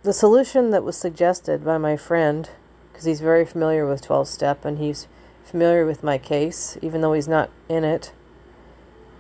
the 0.04 0.14
solution 0.14 0.70
that 0.72 0.84
was 0.84 0.98
suggested 0.98 1.66
by 1.66 1.78
my 1.78 1.98
friend, 1.98 2.50
because 2.92 3.06
he's 3.06 3.20
very 3.20 3.46
familiar 3.46 3.88
with 3.88 4.02
12 4.02 4.28
step 4.28 4.64
and 4.64 4.78
he's 4.78 5.08
familiar 5.44 5.86
with 5.86 6.04
my 6.04 6.18
case, 6.18 6.78
even 6.82 7.02
though 7.02 7.14
he's 7.14 7.28
not 7.28 7.50
in 7.70 7.84
it, 7.84 8.14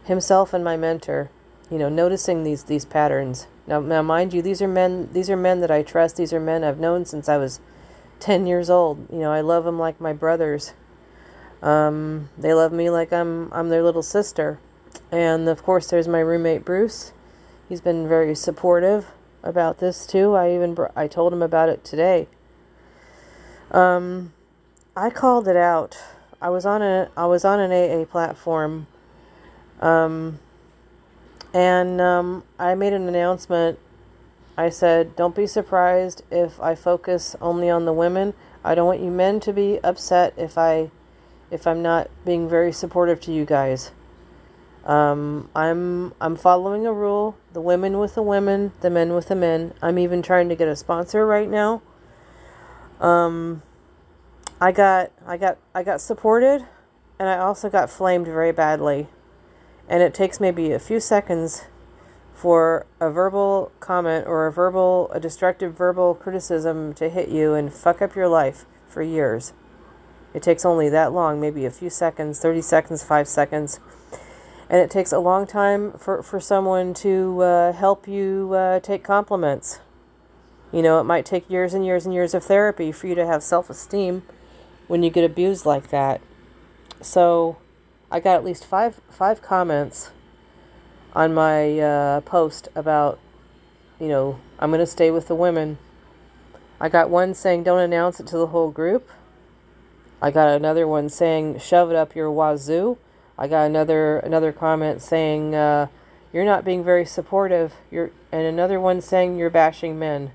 himself 0.05 0.53
and 0.53 0.63
my 0.63 0.77
mentor, 0.77 1.29
you 1.69 1.77
know, 1.77 1.89
noticing 1.89 2.43
these 2.43 2.63
these 2.63 2.85
patterns. 2.85 3.47
Now, 3.65 3.79
now, 3.79 4.01
mind 4.01 4.33
you, 4.33 4.41
these 4.41 4.61
are 4.61 4.67
men. 4.67 5.09
These 5.13 5.29
are 5.29 5.37
men 5.37 5.61
that 5.61 5.71
I 5.71 5.83
trust. 5.83 6.17
These 6.17 6.33
are 6.33 6.39
men 6.39 6.63
I've 6.63 6.79
known 6.79 7.05
since 7.05 7.29
I 7.29 7.37
was 7.37 7.61
10 8.19 8.45
years 8.45 8.69
old. 8.69 9.07
You 9.11 9.19
know, 9.19 9.31
I 9.31 9.41
love 9.41 9.63
them 9.63 9.79
like 9.79 10.01
my 10.01 10.11
brothers 10.11 10.73
um, 11.63 12.29
they 12.37 12.53
love 12.53 12.73
me 12.73 12.89
like 12.89 13.13
I'm 13.13 13.51
I'm 13.53 13.69
their 13.69 13.81
little 13.81 14.03
sister. 14.03 14.59
And 15.11 15.47
of 15.47 15.63
course, 15.63 15.89
there's 15.89 16.07
my 16.07 16.19
roommate 16.19 16.65
Bruce. 16.65 17.13
He's 17.69 17.81
been 17.81 18.07
very 18.07 18.35
supportive 18.35 19.07
about 19.41 19.79
this 19.79 20.05
too. 20.05 20.35
I 20.35 20.53
even 20.53 20.73
br- 20.73 20.87
I 20.95 21.07
told 21.07 21.31
him 21.31 21.41
about 21.41 21.69
it 21.69 21.85
today. 21.85 22.27
Um, 23.71 24.33
I 24.95 25.09
called 25.09 25.47
it 25.47 25.55
out. 25.55 25.97
I 26.41 26.49
was 26.49 26.65
on 26.65 26.81
a 26.81 27.09
I 27.15 27.25
was 27.25 27.45
on 27.45 27.59
an 27.59 27.71
AA 27.71 28.05
platform. 28.05 28.87
Um, 29.81 30.39
and 31.53 31.99
um, 31.99 32.43
I 32.57 32.75
made 32.75 32.93
an 32.93 33.07
announcement. 33.07 33.79
I 34.57 34.69
said, 34.69 35.15
"Don't 35.15 35.35
be 35.35 35.47
surprised 35.47 36.23
if 36.31 36.59
I 36.59 36.75
focus 36.75 37.35
only 37.41 37.69
on 37.69 37.85
the 37.85 37.93
women. 37.93 38.33
I 38.63 38.75
don't 38.75 38.87
want 38.87 39.01
you 39.01 39.11
men 39.11 39.39
to 39.41 39.53
be 39.53 39.79
upset 39.83 40.33
if 40.37 40.57
I." 40.57 40.91
if 41.53 41.67
I'm 41.67 41.83
not 41.83 42.09
being 42.25 42.49
very 42.49 42.71
supportive 42.71 43.21
to 43.21 43.31
you 43.31 43.45
guys. 43.45 43.91
Um, 44.85 45.49
I'm 45.55 46.13
I'm 46.19 46.35
following 46.35 46.85
a 46.87 46.91
rule: 46.91 47.37
the 47.53 47.61
women 47.61 47.99
with 47.99 48.15
the 48.15 48.23
women, 48.23 48.73
the 48.81 48.89
men 48.89 49.13
with 49.13 49.27
the 49.27 49.35
men. 49.35 49.73
I'm 49.81 49.99
even 49.99 50.23
trying 50.23 50.49
to 50.49 50.55
get 50.55 50.67
a 50.67 50.75
sponsor 50.75 51.25
right 51.27 51.47
now. 51.47 51.83
Um, 52.99 53.61
I 54.63 54.71
got 54.71 55.11
I 55.27 55.35
got 55.35 55.57
I 55.75 55.83
got 55.83 55.99
supported, 55.99 56.65
and 57.19 57.27
I 57.27 57.37
also 57.37 57.69
got 57.69 57.89
flamed 57.89 58.27
very 58.27 58.53
badly, 58.53 59.09
and 59.89 60.01
it 60.01 60.13
takes 60.13 60.39
maybe 60.39 60.71
a 60.71 60.79
few 60.79 61.01
seconds 61.01 61.65
for 62.33 62.85
a 63.01 63.11
verbal 63.11 63.73
comment 63.81 64.25
or 64.25 64.47
a 64.47 64.53
verbal 64.53 65.11
a 65.11 65.19
destructive 65.19 65.73
verbal 65.73 66.15
criticism 66.15 66.93
to 66.93 67.09
hit 67.09 67.27
you 67.27 67.53
and 67.53 67.73
fuck 67.73 68.01
up 68.01 68.15
your 68.15 68.29
life 68.29 68.63
for 68.87 69.01
years. 69.01 69.51
It 70.33 70.41
takes 70.41 70.63
only 70.63 70.87
that 70.87 71.11
long, 71.11 71.41
maybe 71.41 71.65
a 71.65 71.69
few 71.69 71.89
seconds, 71.89 72.39
30 72.39 72.61
seconds, 72.61 73.03
5 73.03 73.27
seconds. 73.27 73.81
And 74.69 74.79
it 74.79 74.89
takes 74.89 75.11
a 75.11 75.19
long 75.19 75.45
time 75.45 75.91
for, 75.91 76.23
for 76.23 76.39
someone 76.39 76.93
to 76.95 77.41
uh, 77.41 77.73
help 77.73 78.07
you 78.07 78.53
uh, 78.53 78.79
take 78.79 79.03
compliments. 79.03 79.81
You 80.71 80.81
know, 80.81 81.01
it 81.01 81.03
might 81.03 81.25
take 81.25 81.49
years 81.49 81.73
and 81.73 81.85
years 81.85 82.05
and 82.05 82.13
years 82.13 82.33
of 82.33 82.45
therapy 82.45 82.93
for 82.93 83.07
you 83.07 83.13
to 83.15 83.25
have 83.25 83.43
self 83.43 83.69
esteem 83.69 84.23
when 84.87 85.03
you 85.03 85.09
get 85.09 85.23
abused 85.23 85.65
like 85.65 85.89
that. 85.89 86.21
So 87.01 87.57
I 88.11 88.19
got 88.19 88.35
at 88.35 88.43
least 88.43 88.65
five, 88.65 89.01
five 89.09 89.41
comments 89.41 90.11
on 91.13 91.33
my 91.33 91.79
uh, 91.79 92.21
post 92.21 92.69
about, 92.75 93.19
you 93.99 94.07
know, 94.07 94.39
I'm 94.59 94.71
to 94.71 94.85
stay 94.85 95.11
with 95.11 95.27
the 95.27 95.35
women. 95.35 95.77
I 96.79 96.89
got 96.89 97.09
one 97.09 97.33
saying, 97.33 97.63
don't 97.63 97.79
announce 97.79 98.19
it 98.19 98.27
to 98.27 98.37
the 98.37 98.47
whole 98.47 98.71
group. 98.71 99.09
I 100.23 100.31
got 100.31 100.47
another 100.55 100.87
one 100.87 101.09
saying, 101.09 101.59
"Shove 101.59 101.91
it 101.91 101.97
up 101.97 102.15
your 102.15 102.31
wazoo." 102.31 102.97
I 103.37 103.49
got 103.49 103.65
another 103.65 104.19
another 104.19 104.53
comment 104.53 105.01
saying, 105.01 105.53
uh, 105.53 105.87
"You're 106.31 106.45
not 106.45 106.63
being 106.63 106.81
very 106.81 107.03
supportive." 107.03 107.73
You're 107.91 108.11
and 108.31 108.43
another 108.43 108.79
one 108.79 109.01
saying, 109.01 109.37
"You're 109.37 109.49
bashing 109.49 109.99
men." 109.99 110.31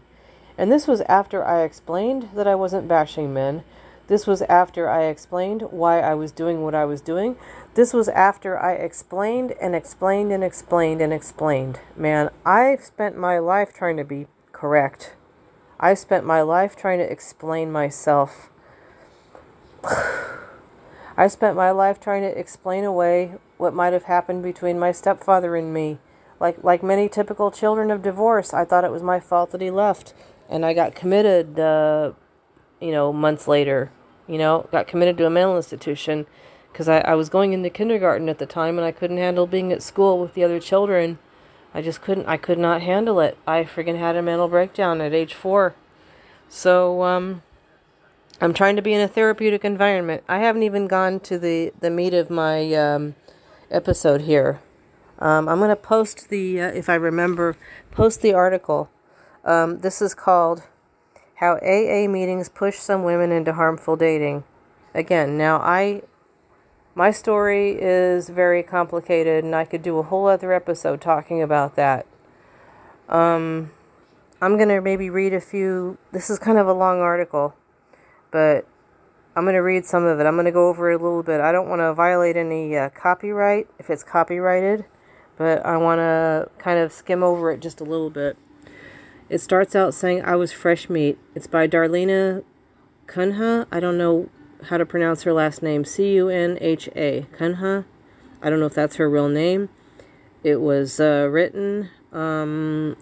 And 0.59 0.71
this 0.71 0.87
was 0.87 1.01
after 1.03 1.43
I 1.43 1.63
explained 1.63 2.29
that 2.35 2.47
I 2.47 2.55
wasn't 2.55 2.87
bashing 2.87 3.33
men. 3.33 3.65
This 4.09 4.27
was 4.27 4.43
after 4.43 4.89
I 4.89 5.05
explained 5.05 5.63
why 5.71 6.01
I 6.01 6.15
was 6.15 6.33
doing 6.33 6.63
what 6.63 6.75
I 6.75 6.85
was 6.85 7.01
doing. 7.01 7.37
This 7.75 7.93
was 7.93 8.09
after 8.09 8.59
I 8.59 8.73
explained 8.73 9.53
and 9.61 9.75
explained 9.75 10.33
and 10.33 10.43
explained 10.43 11.01
and 11.01 11.13
explained. 11.13 11.81
Man, 11.95 12.31
I've 12.45 12.83
spent 12.83 13.17
my 13.17 13.39
life 13.39 13.73
trying 13.73 13.99
to 13.99 14.05
be 14.05 14.27
correct. 14.53 15.15
I 15.79 15.95
spent 15.95 16.25
my 16.25 16.43
life 16.43 16.75
trying 16.75 16.99
to 16.99 17.11
explain 17.11 17.71
myself 17.71 18.51
I 21.17 21.29
spent 21.29 21.57
my 21.57 21.71
life 21.71 22.01
trying 22.01 22.23
to 22.23 22.39
explain 22.39 22.85
away 22.85 23.35
what 23.57 23.75
might 23.75 23.93
have 23.93 24.05
happened 24.05 24.43
between 24.43 24.79
my 24.79 24.93
stepfather 24.93 25.57
and 25.57 25.73
me. 25.73 25.99
Like 26.41 26.63
like 26.63 26.83
many 26.83 27.09
typical 27.09 27.51
children 27.51 27.91
of 27.91 28.03
divorce, 28.03 28.55
I 28.55 28.65
thought 28.65 28.85
it 28.85 28.93
was 28.93 29.03
my 29.03 29.19
fault 29.19 29.51
that 29.51 29.61
he 29.61 29.71
left, 29.71 30.15
and 30.49 30.65
I 30.65 30.73
got 30.75 30.95
committed. 30.95 31.59
Uh, 31.59 32.13
you 32.81 32.93
know, 32.93 33.13
months 33.13 33.49
later, 33.49 33.91
you 34.29 34.39
know, 34.39 34.69
got 34.71 34.87
committed 34.87 35.17
to 35.19 35.27
a 35.27 35.31
mental 35.31 35.57
institution 35.57 36.27
because 36.73 36.89
I, 36.89 36.99
I 37.01 37.15
was 37.15 37.29
going 37.29 37.53
into 37.53 37.71
kindergarten 37.71 38.29
at 38.29 38.39
the 38.39 38.47
time 38.47 38.79
and 38.79 38.87
I 38.87 38.93
couldn't 38.93 39.17
handle 39.17 39.47
being 39.47 39.73
at 39.73 39.83
school 39.83 40.21
with 40.21 40.35
the 40.35 40.45
other 40.45 40.61
children. 40.61 41.19
I 41.75 41.83
just 41.83 42.01
couldn't. 42.01 42.27
I 42.27 42.37
could 42.37 42.59
not 42.59 42.83
handle 42.83 43.21
it. 43.21 43.37
I 43.47 43.65
friggin' 43.65 43.99
had 43.99 44.17
a 44.17 44.23
mental 44.23 44.49
breakdown 44.49 45.01
at 45.01 45.13
age 45.13 45.35
four. 45.35 45.75
So 46.49 47.03
um, 47.03 47.43
I'm 48.41 48.55
trying 48.55 48.77
to 48.77 48.83
be 48.83 48.95
in 48.95 49.01
a 49.01 49.09
therapeutic 49.09 49.65
environment. 49.65 50.23
I 50.29 50.39
haven't 50.39 50.63
even 50.63 50.87
gone 50.87 51.21
to 51.21 51.39
the, 51.39 51.73
the 51.81 51.91
meat 51.91 52.15
of 52.15 52.31
my 52.31 52.73
um, 52.75 53.17
episode 53.71 54.23
here. 54.23 54.61
Um, 55.19 55.49
I'm 55.49 55.59
going 55.59 55.71
to 55.71 55.77
post 55.77 56.29
the, 56.29 56.61
uh, 56.61 56.69
if 56.69 56.89
I 56.89 56.95
remember, 56.95 57.57
post 57.91 58.23
the 58.23 58.35
article. 58.35 58.89
Um, 59.45 59.81
this 59.81 60.01
is 60.01 60.15
called 60.15 60.63
How 61.41 61.57
AA 61.57 62.09
Meetings 62.09 62.49
Push 62.49 62.79
Some 62.79 63.05
Women 63.05 63.33
into 63.33 63.53
Harmful 63.53 63.97
Dating. 63.97 64.45
Again, 64.95 65.39
now 65.39 65.59
I, 65.59 66.03
my 66.95 67.11
story 67.11 67.77
is 67.81 68.29
very 68.29 68.63
complicated 68.63 69.45
and 69.45 69.55
I 69.55 69.65
could 69.65 69.83
do 69.83 69.99
a 69.99 70.03
whole 70.03 70.27
other 70.27 70.53
episode 70.53 71.01
talking 71.01 71.43
about 71.43 71.77
that. 71.77 72.07
Um, 73.09 73.71
I'm 74.41 74.57
going 74.57 74.69
to 74.69 74.81
maybe 74.81 75.11
read 75.11 75.33
a 75.33 75.41
few, 75.41 75.99
this 76.13 76.29
is 76.29 76.39
kind 76.39 76.59
of 76.59 76.67
a 76.67 76.73
long 76.73 77.01
article 77.01 77.55
but 78.31 78.67
I'm 79.37 79.45
going 79.45 79.55
to 79.55 79.61
read 79.61 79.87
some 79.87 80.05
of 80.05 80.21
it. 80.21 80.27
I'm 80.27 80.35
going 80.35 80.47
to 80.47 80.53
go 80.53 80.69
over 80.69 80.91
it 80.91 81.01
a 81.01 81.03
little 81.03 81.23
bit. 81.23 81.41
I 81.41 81.53
don't 81.53 81.69
want 81.69 81.81
to 81.81 81.95
violate 81.95 82.37
any 82.37 82.77
uh, 82.77 82.91
copyright 82.91 83.69
if 83.79 83.91
it's 83.91 84.03
copyrighted, 84.03 84.85
but 85.37 85.65
I 85.65 85.77
want 85.77 85.99
to 86.01 86.51
kind 86.59 86.79
of 86.79 86.93
skim 86.93 87.23
over 87.23 87.51
it 87.51 87.61
just 87.61 87.81
a 87.81 87.85
little 87.85 88.11
bit. 88.11 88.37
It 89.29 89.41
starts 89.41 89.77
out 89.77 89.95
saying, 89.95 90.25
I 90.25 90.37
was 90.37 90.53
fresh 90.53 90.89
meat. 90.89 91.19
It's 91.35 91.47
by 91.47 91.69
Darlena 91.69 92.45
Cunha. 93.07 93.67
I 93.71 93.81
don't 93.81 93.99
know 93.99 94.29
how 94.65 94.79
to 94.79 94.87
pronounce 94.87 95.23
her 95.23 95.33
last 95.33 95.63
name. 95.63 95.85
C 95.85 96.15
U 96.15 96.29
N 96.29 96.59
H 96.61 96.89
A. 96.97 97.27
Cunha. 97.33 97.85
I 98.43 98.51
don't 98.51 98.61
know 98.61 98.67
if 98.67 98.75
that's 98.75 98.97
her 98.97 99.09
real 99.09 99.29
name. 99.29 99.69
It 100.43 100.61
was 100.61 101.01
uh, 101.01 101.29
written 101.31 101.91
um, 102.13 102.97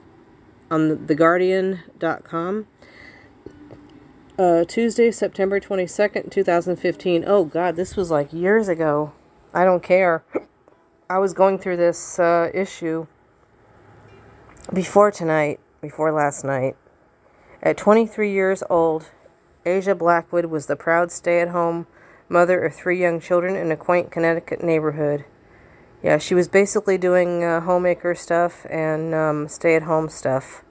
on 0.71 1.07
theguardian.com 1.07 2.67
uh, 4.39 4.65
Tuesday, 4.65 5.11
September 5.11 5.61
22nd, 5.61 6.31
2015. 6.31 7.25
Oh, 7.27 7.45
God, 7.45 7.77
this 7.77 7.97
was 7.97 8.11
like 8.11 8.33
years 8.33 8.69
ago. 8.69 9.13
I 9.55 9.65
don't 9.65 9.83
care. 9.83 10.25
I 11.09 11.19
was 11.19 11.33
going 11.33 11.59
through 11.59 11.77
this 11.79 12.19
uh, 12.19 12.51
issue 12.53 13.07
before 14.73 15.11
tonight, 15.11 15.61
before 15.87 16.11
last 16.11 16.45
night. 16.45 16.77
At 17.63 17.77
23 17.77 18.33
years 18.33 18.63
old, 18.69 19.11
Asia 19.65 19.95
Blackwood 19.95 20.47
was 20.47 20.67
the 20.67 20.75
proud 20.75 21.13
stay 21.13 21.41
at 21.41 21.49
home 21.49 21.87
mother 22.29 22.65
of 22.65 22.75
three 22.75 23.01
young 23.01 23.21
children 23.21 23.55
in 23.55 23.71
a 23.71 23.77
quaint 23.77 24.11
Connecticut 24.11 24.65
neighborhood. 24.65 25.25
Yeah, 26.03 26.19
she 26.19 26.35
was 26.35 26.49
basically 26.49 26.99
doing 26.99 27.45
uh, 27.45 27.61
homemaker 27.61 28.17
stuff 28.17 28.67
and 28.69 29.15
um, 29.15 29.49
stay 29.49 29.77
at 29.77 29.85
home 29.85 30.09
stuff 30.09 30.65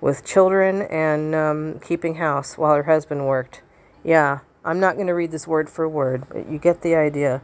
with 0.00 0.24
children 0.24 0.82
and 0.82 1.34
um, 1.36 1.80
keeping 1.80 2.16
house 2.16 2.58
while 2.58 2.74
her 2.74 2.82
husband 2.84 3.26
worked. 3.26 3.62
Yeah, 4.02 4.40
I'm 4.64 4.80
not 4.80 4.96
going 4.96 5.06
to 5.06 5.14
read 5.14 5.30
this 5.30 5.46
word 5.46 5.70
for 5.70 5.88
word, 5.88 6.24
but 6.28 6.50
you 6.50 6.58
get 6.58 6.82
the 6.82 6.96
idea. 6.96 7.42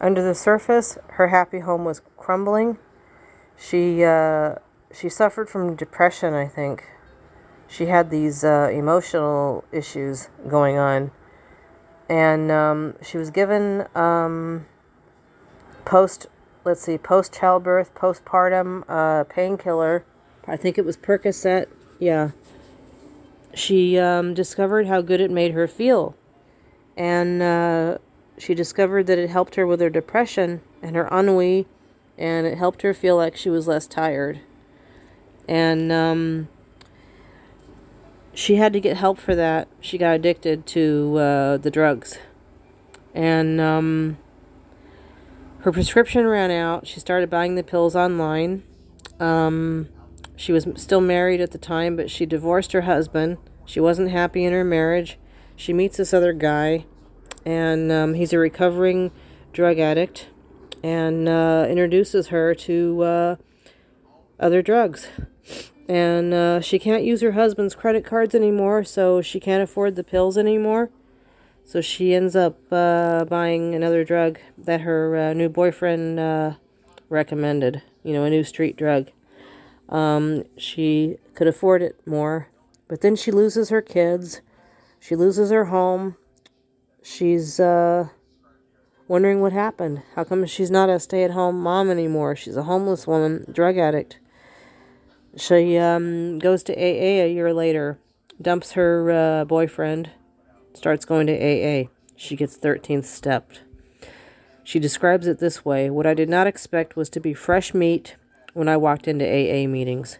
Under 0.00 0.22
the 0.22 0.34
surface, 0.34 0.98
her 1.08 1.28
happy 1.28 1.60
home 1.60 1.84
was 1.84 2.00
crumbling. 2.16 2.78
She 3.56 4.04
uh, 4.04 4.56
she 4.94 5.08
suffered 5.08 5.50
from 5.50 5.74
depression, 5.74 6.34
I 6.34 6.46
think. 6.46 6.84
She 7.68 7.86
had 7.86 8.10
these 8.10 8.44
uh, 8.44 8.70
emotional 8.72 9.64
issues 9.72 10.28
going 10.48 10.78
on, 10.78 11.10
and 12.08 12.50
um, 12.50 12.94
she 13.02 13.18
was 13.18 13.30
given 13.30 13.86
um, 13.94 14.66
post 15.84 16.26
let's 16.64 16.82
see 16.82 16.98
post 16.98 17.32
childbirth, 17.32 17.94
postpartum 17.94 18.84
uh, 18.88 19.24
painkiller. 19.24 20.04
I 20.46 20.56
think 20.56 20.78
it 20.78 20.84
was 20.84 20.96
Percocet. 20.96 21.66
Yeah. 21.98 22.30
She 23.54 23.98
um, 23.98 24.34
discovered 24.34 24.86
how 24.86 25.00
good 25.00 25.20
it 25.20 25.30
made 25.30 25.52
her 25.52 25.68
feel, 25.68 26.16
and 26.96 27.42
uh, 27.42 27.98
she 28.36 28.54
discovered 28.54 29.06
that 29.06 29.18
it 29.18 29.30
helped 29.30 29.54
her 29.54 29.66
with 29.66 29.80
her 29.80 29.90
depression 29.90 30.60
and 30.82 30.96
her 30.96 31.08
ennui, 31.12 31.66
and 32.18 32.46
it 32.46 32.58
helped 32.58 32.82
her 32.82 32.92
feel 32.92 33.16
like 33.16 33.36
she 33.36 33.50
was 33.50 33.68
less 33.68 33.86
tired. 33.86 34.40
And 35.46 35.92
um, 35.92 36.48
she 38.32 38.56
had 38.56 38.72
to 38.72 38.80
get 38.80 38.96
help 38.96 39.18
for 39.18 39.34
that. 39.34 39.68
She 39.80 39.98
got 39.98 40.14
addicted 40.14 40.66
to 40.68 41.16
uh, 41.18 41.56
the 41.58 41.70
drugs. 41.70 42.18
And 43.14 43.60
um, 43.60 44.18
her 45.60 45.72
prescription 45.72 46.26
ran 46.26 46.50
out. 46.50 46.86
She 46.86 47.00
started 47.00 47.30
buying 47.30 47.54
the 47.54 47.62
pills 47.62 47.94
online. 47.94 48.62
Um, 49.20 49.88
she 50.36 50.52
was 50.52 50.66
still 50.76 51.00
married 51.00 51.40
at 51.40 51.52
the 51.52 51.58
time, 51.58 51.96
but 51.96 52.10
she 52.10 52.26
divorced 52.26 52.72
her 52.72 52.82
husband. 52.82 53.38
She 53.64 53.80
wasn't 53.80 54.10
happy 54.10 54.44
in 54.44 54.52
her 54.52 54.64
marriage. 54.64 55.18
She 55.56 55.72
meets 55.72 55.96
this 55.96 56.12
other 56.12 56.32
guy 56.32 56.86
and 57.44 57.92
um, 57.92 58.14
he's 58.14 58.32
a 58.32 58.38
recovering 58.38 59.10
drug 59.52 59.78
addict 59.78 60.28
and 60.82 61.28
uh, 61.28 61.66
introduces 61.68 62.28
her 62.28 62.54
to 62.54 63.02
uh, 63.02 63.36
other 64.38 64.62
drugs. 64.62 65.08
And 65.88 66.32
uh, 66.32 66.60
she 66.60 66.78
can't 66.78 67.04
use 67.04 67.20
her 67.20 67.32
husband's 67.32 67.74
credit 67.74 68.04
cards 68.04 68.34
anymore, 68.34 68.84
so 68.84 69.20
she 69.20 69.38
can't 69.38 69.62
afford 69.62 69.96
the 69.96 70.04
pills 70.04 70.38
anymore. 70.38 70.90
So 71.64 71.80
she 71.80 72.14
ends 72.14 72.36
up 72.36 72.58
uh, 72.70 73.24
buying 73.24 73.74
another 73.74 74.04
drug 74.04 74.38
that 74.56 74.82
her 74.82 75.16
uh, 75.16 75.32
new 75.32 75.48
boyfriend 75.48 76.20
uh, 76.20 76.54
recommended, 77.08 77.82
you 78.02 78.12
know, 78.12 78.24
a 78.24 78.30
new 78.30 78.44
street 78.44 78.76
drug. 78.76 79.10
Um, 79.88 80.44
she 80.56 81.16
could 81.34 81.46
afford 81.46 81.82
it 81.82 82.00
more, 82.06 82.48
but 82.88 83.00
then 83.00 83.16
she 83.16 83.30
loses 83.30 83.68
her 83.68 83.82
kids, 83.82 84.40
she 84.98 85.14
loses 85.14 85.50
her 85.50 85.66
home, 85.66 86.16
she's 87.02 87.60
uh, 87.60 88.08
wondering 89.08 89.40
what 89.40 89.52
happened. 89.52 90.02
How 90.16 90.24
come 90.24 90.46
she's 90.46 90.70
not 90.70 90.88
a 90.88 90.98
stay 90.98 91.24
at 91.24 91.32
home 91.32 91.60
mom 91.60 91.90
anymore? 91.90 92.34
She's 92.34 92.56
a 92.56 92.62
homeless 92.62 93.06
woman, 93.06 93.44
drug 93.52 93.76
addict. 93.76 94.18
She 95.36 95.76
um, 95.78 96.38
goes 96.38 96.62
to 96.64 96.72
AA 96.72 97.24
a 97.24 97.32
year 97.32 97.52
later, 97.52 97.98
dumps 98.40 98.72
her 98.72 99.10
uh, 99.10 99.44
boyfriend, 99.44 100.10
starts 100.74 101.04
going 101.04 101.26
to 101.26 101.34
AA. 101.34 101.88
She 102.16 102.36
gets 102.36 102.56
13th 102.56 103.04
stepped. 103.04 103.62
She 104.62 104.78
describes 104.78 105.26
it 105.26 105.40
this 105.40 105.64
way 105.64 105.90
What 105.90 106.06
I 106.06 106.14
did 106.14 106.28
not 106.28 106.46
expect 106.46 106.96
was 106.96 107.10
to 107.10 107.20
be 107.20 107.34
fresh 107.34 107.74
meat 107.74 108.16
when 108.54 108.68
I 108.68 108.76
walked 108.76 109.08
into 109.08 109.26
AA 109.26 109.68
meetings. 109.68 110.18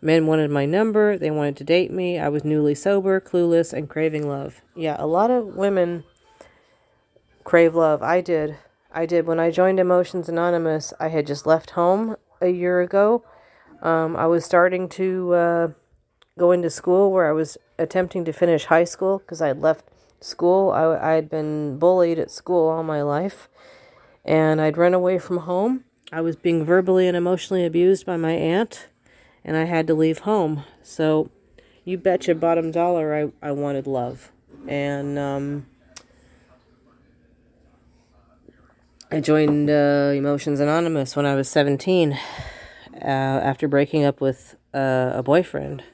Men 0.00 0.26
wanted 0.26 0.50
my 0.50 0.66
number, 0.66 1.18
they 1.18 1.30
wanted 1.30 1.56
to 1.56 1.64
date 1.64 1.90
me. 1.90 2.18
I 2.18 2.28
was 2.28 2.44
newly 2.44 2.74
sober, 2.74 3.20
clueless, 3.20 3.72
and 3.72 3.88
craving 3.88 4.28
love. 4.28 4.60
Yeah, 4.76 4.96
a 4.98 5.06
lot 5.06 5.30
of 5.30 5.56
women 5.56 6.04
crave 7.42 7.74
love. 7.74 8.02
I 8.02 8.20
did. 8.20 8.56
I 8.92 9.06
did. 9.06 9.26
When 9.26 9.40
I 9.40 9.50
joined 9.50 9.80
Emotions 9.80 10.28
Anonymous, 10.28 10.92
I 11.00 11.08
had 11.08 11.26
just 11.26 11.46
left 11.46 11.70
home 11.70 12.16
a 12.40 12.48
year 12.48 12.80
ago. 12.80 13.24
Um, 13.84 14.16
I 14.16 14.26
was 14.26 14.46
starting 14.46 14.88
to 14.90 15.34
uh, 15.34 15.68
go 16.38 16.52
into 16.52 16.70
school 16.70 17.12
where 17.12 17.28
I 17.28 17.32
was 17.32 17.58
attempting 17.78 18.24
to 18.24 18.32
finish 18.32 18.64
high 18.64 18.84
school 18.84 19.18
because 19.18 19.42
I 19.42 19.48
had 19.48 19.60
left 19.60 19.84
school. 20.20 20.70
I, 20.70 21.10
I 21.10 21.12
had 21.12 21.28
been 21.28 21.78
bullied 21.78 22.18
at 22.18 22.30
school 22.30 22.70
all 22.70 22.82
my 22.82 23.02
life, 23.02 23.48
and 24.24 24.58
I'd 24.58 24.78
run 24.78 24.94
away 24.94 25.18
from 25.18 25.38
home. 25.38 25.84
I 26.10 26.22
was 26.22 26.34
being 26.34 26.64
verbally 26.64 27.06
and 27.06 27.16
emotionally 27.16 27.66
abused 27.66 28.06
by 28.06 28.16
my 28.16 28.32
aunt, 28.32 28.88
and 29.44 29.54
I 29.54 29.64
had 29.64 29.86
to 29.88 29.94
leave 29.94 30.20
home. 30.20 30.64
So, 30.82 31.30
you 31.84 31.98
betcha 31.98 32.34
bottom 32.34 32.70
dollar 32.70 33.14
I, 33.14 33.48
I 33.48 33.52
wanted 33.52 33.86
love. 33.86 34.32
And, 34.66 35.18
um, 35.18 35.66
I 39.10 39.20
joined 39.20 39.68
uh, 39.68 40.12
Emotions 40.14 40.58
Anonymous 40.58 41.14
when 41.14 41.26
I 41.26 41.34
was 41.34 41.50
17 41.50 42.18
uh, 42.94 43.06
after 43.06 43.68
breaking 43.68 44.04
up 44.04 44.20
with 44.20 44.56
uh, 44.72 45.12
a 45.14 45.22
boyfriend, 45.22 45.84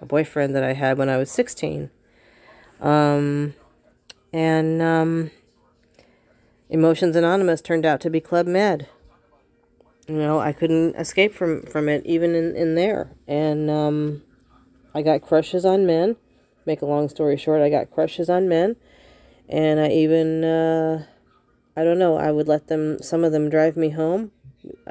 a 0.00 0.06
boyfriend 0.06 0.54
that 0.54 0.64
I 0.64 0.72
had 0.72 0.98
when 0.98 1.08
I 1.08 1.16
was 1.16 1.30
16. 1.30 1.90
Um, 2.80 3.54
and 4.32 4.82
um, 4.82 5.30
Emotions 6.68 7.16
Anonymous 7.16 7.60
turned 7.60 7.86
out 7.86 8.00
to 8.02 8.10
be 8.10 8.20
Club 8.20 8.46
Med. 8.46 8.88
You 10.06 10.16
know, 10.16 10.38
I 10.38 10.52
couldn't 10.52 10.96
escape 10.96 11.34
from, 11.34 11.62
from 11.62 11.88
it 11.88 12.04
even 12.04 12.34
in, 12.34 12.54
in 12.54 12.74
there. 12.74 13.10
And 13.26 13.70
um, 13.70 14.22
I 14.94 15.02
got 15.02 15.22
crushes 15.22 15.64
on 15.64 15.86
men. 15.86 16.16
Make 16.66 16.82
a 16.82 16.86
long 16.86 17.08
story 17.08 17.36
short, 17.36 17.62
I 17.62 17.70
got 17.70 17.90
crushes 17.90 18.28
on 18.28 18.48
men. 18.48 18.76
And 19.48 19.80
I 19.80 19.88
even 19.88 20.44
uh, 20.44 21.04
I 21.76 21.82
don't 21.82 21.98
know. 21.98 22.16
I 22.16 22.30
would 22.30 22.46
let 22.46 22.68
them, 22.68 23.02
some 23.02 23.24
of 23.24 23.32
them 23.32 23.50
drive 23.50 23.76
me 23.76 23.90
home. 23.90 24.30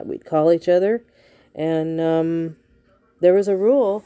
We'd 0.04 0.26
call 0.26 0.52
each 0.52 0.68
other. 0.68 1.04
And 1.56 2.02
um, 2.02 2.58
there 3.20 3.34
was 3.34 3.48
a 3.48 3.56
rule 3.56 4.04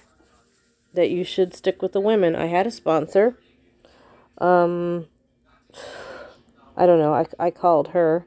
that 0.94 1.10
you 1.10 1.24
should 1.24 1.54
stick 1.54 1.82
with 1.82 1.94
the 1.94 2.02
women. 2.02 2.36
I 2.36 2.48
had 2.48 2.68
a 2.68 2.72
sponsor. 2.72 3.38
Um, 4.40 5.08
I 6.76 6.86
don't 6.86 7.00
know. 7.00 7.14
I, 7.14 7.26
I 7.40 7.52
called 7.52 7.90
her. 7.90 8.26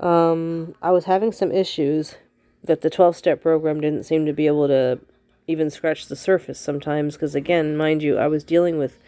Um, 0.00 0.74
I 0.82 0.90
was 0.90 1.04
having 1.04 1.32
some 1.32 1.52
issues 1.52 2.16
that 2.62 2.80
the 2.80 2.90
12 2.90 3.16
step 3.16 3.42
program 3.42 3.80
didn't 3.80 4.04
seem 4.04 4.26
to 4.26 4.32
be 4.32 4.46
able 4.46 4.68
to 4.68 4.98
even 5.46 5.70
scratch 5.70 6.06
the 6.06 6.16
surface 6.16 6.58
sometimes. 6.58 7.14
Because, 7.14 7.34
again, 7.34 7.76
mind 7.76 8.02
you, 8.02 8.18
I 8.18 8.26
was 8.26 8.44
dealing 8.44 8.78
with 8.78 8.98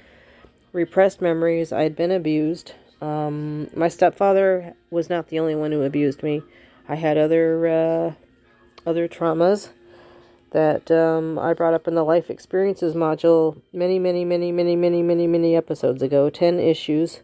repressed 0.73 1.21
memories. 1.21 1.73
I 1.73 1.83
had 1.83 1.97
been 1.97 2.11
abused. 2.11 2.75
Um, 3.01 3.69
my 3.75 3.89
stepfather 3.89 4.75
was 4.91 5.11
not 5.11 5.29
the 5.29 5.39
only 5.39 5.55
one 5.55 5.73
who 5.73 5.83
abused 5.83 6.23
me. 6.23 6.43
I 6.89 6.95
had 6.95 7.19
other 7.19 7.67
uh, 7.67 8.26
other 8.87 9.09
traumas 9.09 9.71
that 10.53 10.91
um, 10.91 11.39
I 11.39 11.53
brought 11.53 11.75
up 11.75 11.89
in 11.89 11.95
the 11.95 12.05
life 12.05 12.31
experiences 12.31 12.95
module 12.95 13.61
many, 13.73 13.99
many, 13.99 14.25
many, 14.25 14.53
many, 14.53 14.77
many, 14.77 15.03
many, 15.03 15.27
many 15.27 15.57
episodes 15.57 16.03
ago. 16.03 16.31
Ten 16.31 16.59
issues, 16.59 17.21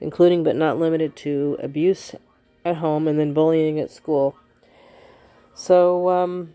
including 0.00 0.42
but 0.42 0.56
not 0.56 0.78
limited 0.78 1.16
to 1.16 1.56
abuse 1.62 2.14
at 2.64 2.76
home 2.76 3.06
and 3.06 3.18
then 3.18 3.32
bullying 3.32 3.78
at 3.78 3.90
school. 3.90 4.36
So, 5.54 6.10
um, 6.10 6.54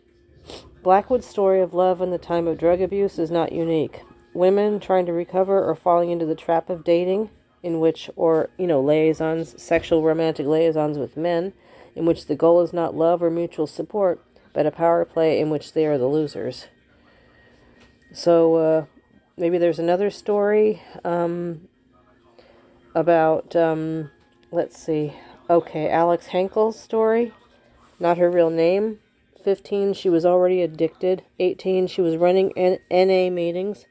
Blackwood's 0.83 1.25
story 1.25 1.61
of 1.61 1.73
love 1.73 2.01
in 2.01 2.11
the 2.11 2.17
time 2.17 2.47
of 2.47 2.57
drug 2.57 2.81
abuse 2.81 3.17
is 3.17 3.31
not 3.31 3.51
unique. 3.51 4.01
Women 4.33 4.79
trying 4.79 5.05
to 5.05 5.13
recover 5.13 5.63
or 5.63 5.75
falling 5.75 6.11
into 6.11 6.25
the 6.25 6.35
trap 6.35 6.69
of 6.69 6.83
dating 6.83 7.29
in 7.63 7.79
which, 7.79 8.09
or, 8.15 8.49
you 8.57 8.67
know, 8.67 8.81
liaisons, 8.81 9.61
sexual 9.61 10.03
romantic 10.03 10.45
liaisons 10.45 10.97
with 10.97 11.17
men, 11.17 11.53
in 11.95 12.05
which 12.05 12.27
the 12.27 12.35
goal 12.35 12.61
is 12.61 12.71
not 12.71 12.95
love 12.95 13.21
or 13.21 13.29
mutual 13.29 13.67
support, 13.67 14.23
but 14.53 14.65
a 14.65 14.71
power 14.71 15.05
play 15.05 15.39
in 15.39 15.49
which 15.49 15.73
they 15.73 15.85
are 15.85 15.97
the 15.97 16.07
losers. 16.07 16.67
So, 18.13 18.55
uh, 18.55 18.85
maybe 19.37 19.57
there's 19.57 19.79
another 19.79 20.09
story 20.09 20.81
um, 21.03 21.67
about, 22.95 23.55
um, 23.55 24.11
let's 24.51 24.77
see, 24.77 25.13
okay, 25.49 25.89
Alex 25.89 26.27
Henkel's 26.27 26.79
story, 26.79 27.33
not 27.99 28.17
her 28.17 28.29
real 28.29 28.49
name. 28.49 28.99
15, 29.43 29.93
she 29.93 30.09
was 30.09 30.25
already 30.25 30.61
addicted. 30.61 31.23
18, 31.39 31.87
she 31.87 32.01
was 32.01 32.17
running 32.17 32.51
N- 32.57 32.79
NA 32.91 33.29
meetings 33.33 33.85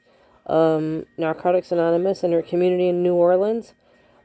um, 0.49 1.07
Narcotics 1.17 1.71
Anonymous 1.73 2.25
in 2.25 2.33
her 2.33 2.43
community 2.43 2.89
in 2.89 3.03
New 3.03 3.15
Orleans 3.15 3.75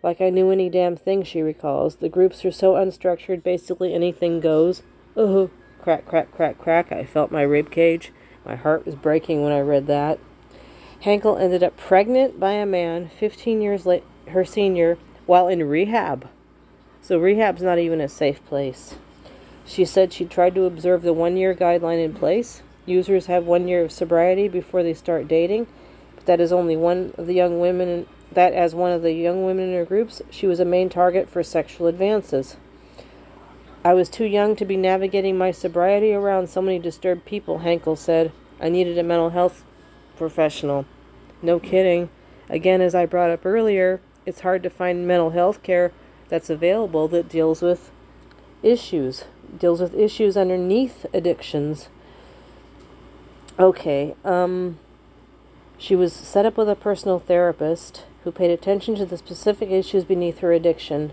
Like 0.01 0.21
I 0.21 0.29
knew 0.29 0.51
any 0.51 0.69
damn 0.69 0.95
thing, 0.95 1.23
she 1.23 1.41
recalls. 1.41 1.97
The 1.97 2.09
groups 2.09 2.43
are 2.45 2.51
so 2.51 2.73
unstructured, 2.73 3.43
basically 3.43 3.93
anything 3.93 4.39
goes. 4.39 4.83
Oh, 5.15 5.49
crack, 5.83 6.05
crack, 6.05 6.31
crack, 6.31 6.57
crack. 6.57 6.91
I 6.93 7.03
felt 7.03 7.29
my 7.29 7.41
rib 7.41 7.69
cage. 7.69 8.13
My 8.45 8.55
heart 8.55 8.85
was 8.85 8.95
breaking 8.95 9.43
when 9.43 9.51
I 9.51 9.59
read 9.59 9.87
that. 9.87 10.17
Hankel 11.03 11.39
ended 11.39 11.61
up 11.61 11.75
pregnant 11.75 12.39
by 12.39 12.53
a 12.53 12.65
man 12.65 13.09
15 13.09 13.61
years 13.61 13.85
late, 13.85 14.03
her 14.29 14.45
senior, 14.45 14.97
while 15.25 15.49
in 15.49 15.67
rehab. 15.67 16.29
So 17.01 17.19
rehab's 17.19 17.61
not 17.61 17.79
even 17.79 17.99
a 17.99 18.07
safe 18.07 18.43
place. 18.45 18.95
She 19.65 19.83
said 19.83 20.13
she 20.13 20.23
tried 20.23 20.55
to 20.55 20.63
observe 20.63 21.01
the 21.01 21.11
one 21.11 21.35
year 21.35 21.53
guideline 21.53 22.03
in 22.03 22.13
place. 22.13 22.63
Users 22.85 23.25
have 23.25 23.45
one 23.45 23.67
year 23.67 23.83
of 23.83 23.91
sobriety 23.91 24.47
before 24.47 24.83
they 24.83 24.93
start 24.93 25.27
dating, 25.27 25.67
but 26.15 26.25
that 26.25 26.39
is 26.39 26.53
only 26.53 26.77
one 26.77 27.13
of 27.17 27.27
the 27.27 27.33
young 27.33 27.59
women 27.59 28.07
that 28.31 28.53
as 28.53 28.73
one 28.73 28.91
of 28.91 29.01
the 29.01 29.11
young 29.11 29.45
women 29.45 29.69
in 29.69 29.75
her 29.75 29.85
groups, 29.85 30.21
she 30.29 30.47
was 30.47 30.61
a 30.61 30.65
main 30.65 30.87
target 30.87 31.29
for 31.29 31.43
sexual 31.43 31.87
advances. 31.87 32.55
I 33.85 33.93
was 33.93 34.07
too 34.07 34.23
young 34.23 34.55
to 34.55 34.65
be 34.65 34.77
navigating 34.77 35.37
my 35.37 35.51
sobriety 35.51 36.13
around 36.13 36.47
so 36.47 36.61
many 36.61 36.79
disturbed 36.79 37.25
people, 37.25 37.59
Hankel 37.59 37.97
said. 37.97 38.31
I 38.61 38.69
needed 38.69 38.97
a 38.97 39.03
mental 39.03 39.31
health 39.31 39.65
professional. 40.15 40.85
No 41.41 41.59
kidding. 41.59 42.09
Again, 42.49 42.79
as 42.79 42.95
I 42.95 43.05
brought 43.05 43.29
up 43.29 43.45
earlier, 43.45 43.99
it's 44.25 44.41
hard 44.41 44.63
to 44.63 44.69
find 44.69 45.05
mental 45.05 45.31
health 45.31 45.61
care 45.63 45.91
that's 46.29 46.49
available 46.49 47.09
that 47.09 47.27
deals 47.27 47.61
with 47.61 47.91
issues, 48.61 49.25
deals 49.59 49.81
with 49.81 49.93
issues 49.93 50.37
underneath 50.37 51.05
addictions. 51.13 51.89
Okay, 53.59 54.15
um, 54.23 54.79
she 55.77 55.95
was 55.95 56.13
set 56.13 56.45
up 56.45 56.55
with 56.55 56.69
a 56.69 56.75
personal 56.75 57.19
therapist 57.19 58.05
who 58.23 58.31
paid 58.31 58.49
attention 58.49 58.95
to 58.95 59.05
the 59.05 59.17
specific 59.17 59.69
issues 59.69 60.05
beneath 60.05 60.39
her 60.39 60.53
addiction. 60.53 61.11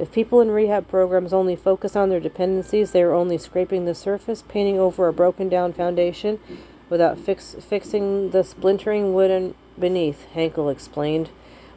If 0.00 0.10
people 0.10 0.40
in 0.40 0.50
rehab 0.50 0.88
programs 0.88 1.34
only 1.34 1.54
focus 1.54 1.94
on 1.94 2.08
their 2.08 2.20
dependencies, 2.20 2.92
they 2.92 3.02
are 3.02 3.12
only 3.12 3.36
scraping 3.36 3.84
the 3.84 3.94
surface, 3.94 4.42
painting 4.48 4.78
over 4.78 5.06
a 5.06 5.12
broken 5.12 5.50
down 5.50 5.74
foundation 5.74 6.40
without 6.88 7.18
fix, 7.18 7.54
fixing 7.60 8.30
the 8.30 8.42
splintering 8.42 9.12
wood 9.12 9.54
beneath, 9.78 10.26
Hankel 10.34 10.72
explained. 10.72 11.28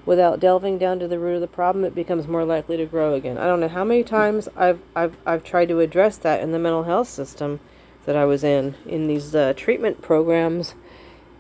Without 0.06 0.40
delving 0.40 0.78
down 0.78 1.00
to 1.00 1.08
the 1.08 1.20
root 1.20 1.36
of 1.36 1.42
the 1.42 1.48
problem, 1.48 1.84
it 1.84 1.94
becomes 1.94 2.26
more 2.26 2.46
likely 2.46 2.78
to 2.78 2.86
grow 2.86 3.14
again. 3.14 3.38
I 3.38 3.46
don't 3.46 3.60
know 3.60 3.68
how 3.68 3.84
many 3.84 4.04
times 4.06 4.48
I've, 4.56 4.80
I've, 4.96 5.18
I've 5.26 5.44
tried 5.44 5.68
to 5.68 5.82
address 5.82 6.16
that 6.20 6.40
in 6.40 6.54
the 6.54 6.60
mental 6.60 6.84
health 6.84 7.10
system 7.10 7.60
that 8.06 8.16
I 8.16 8.24
was 8.24 8.44
in, 8.46 8.76
in 8.86 9.08
these 9.08 9.36
uh, 9.36 9.54
treatment 9.56 10.02
programs. 10.02 10.76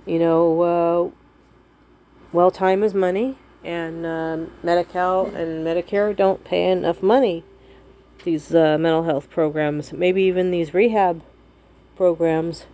You 0.05 0.19
know, 0.19 0.61
uh, 0.61 1.09
well, 2.33 2.51
time 2.51 2.83
is 2.83 2.93
money, 2.93 3.37
and 3.63 4.05
uh, 4.05 4.37
Medi-Cal 4.61 5.27
and 5.27 5.65
Medicare 5.65 6.15
don't 6.15 6.43
pay 6.43 6.71
enough 6.71 7.01
money. 7.01 7.43
These 8.23 8.53
uh, 8.53 8.77
mental 8.77 9.03
health 9.03 9.29
programs, 9.29 9.91
maybe 9.93 10.23
even 10.23 10.51
these 10.51 10.73
rehab 10.73 11.21
programs, 11.95 12.65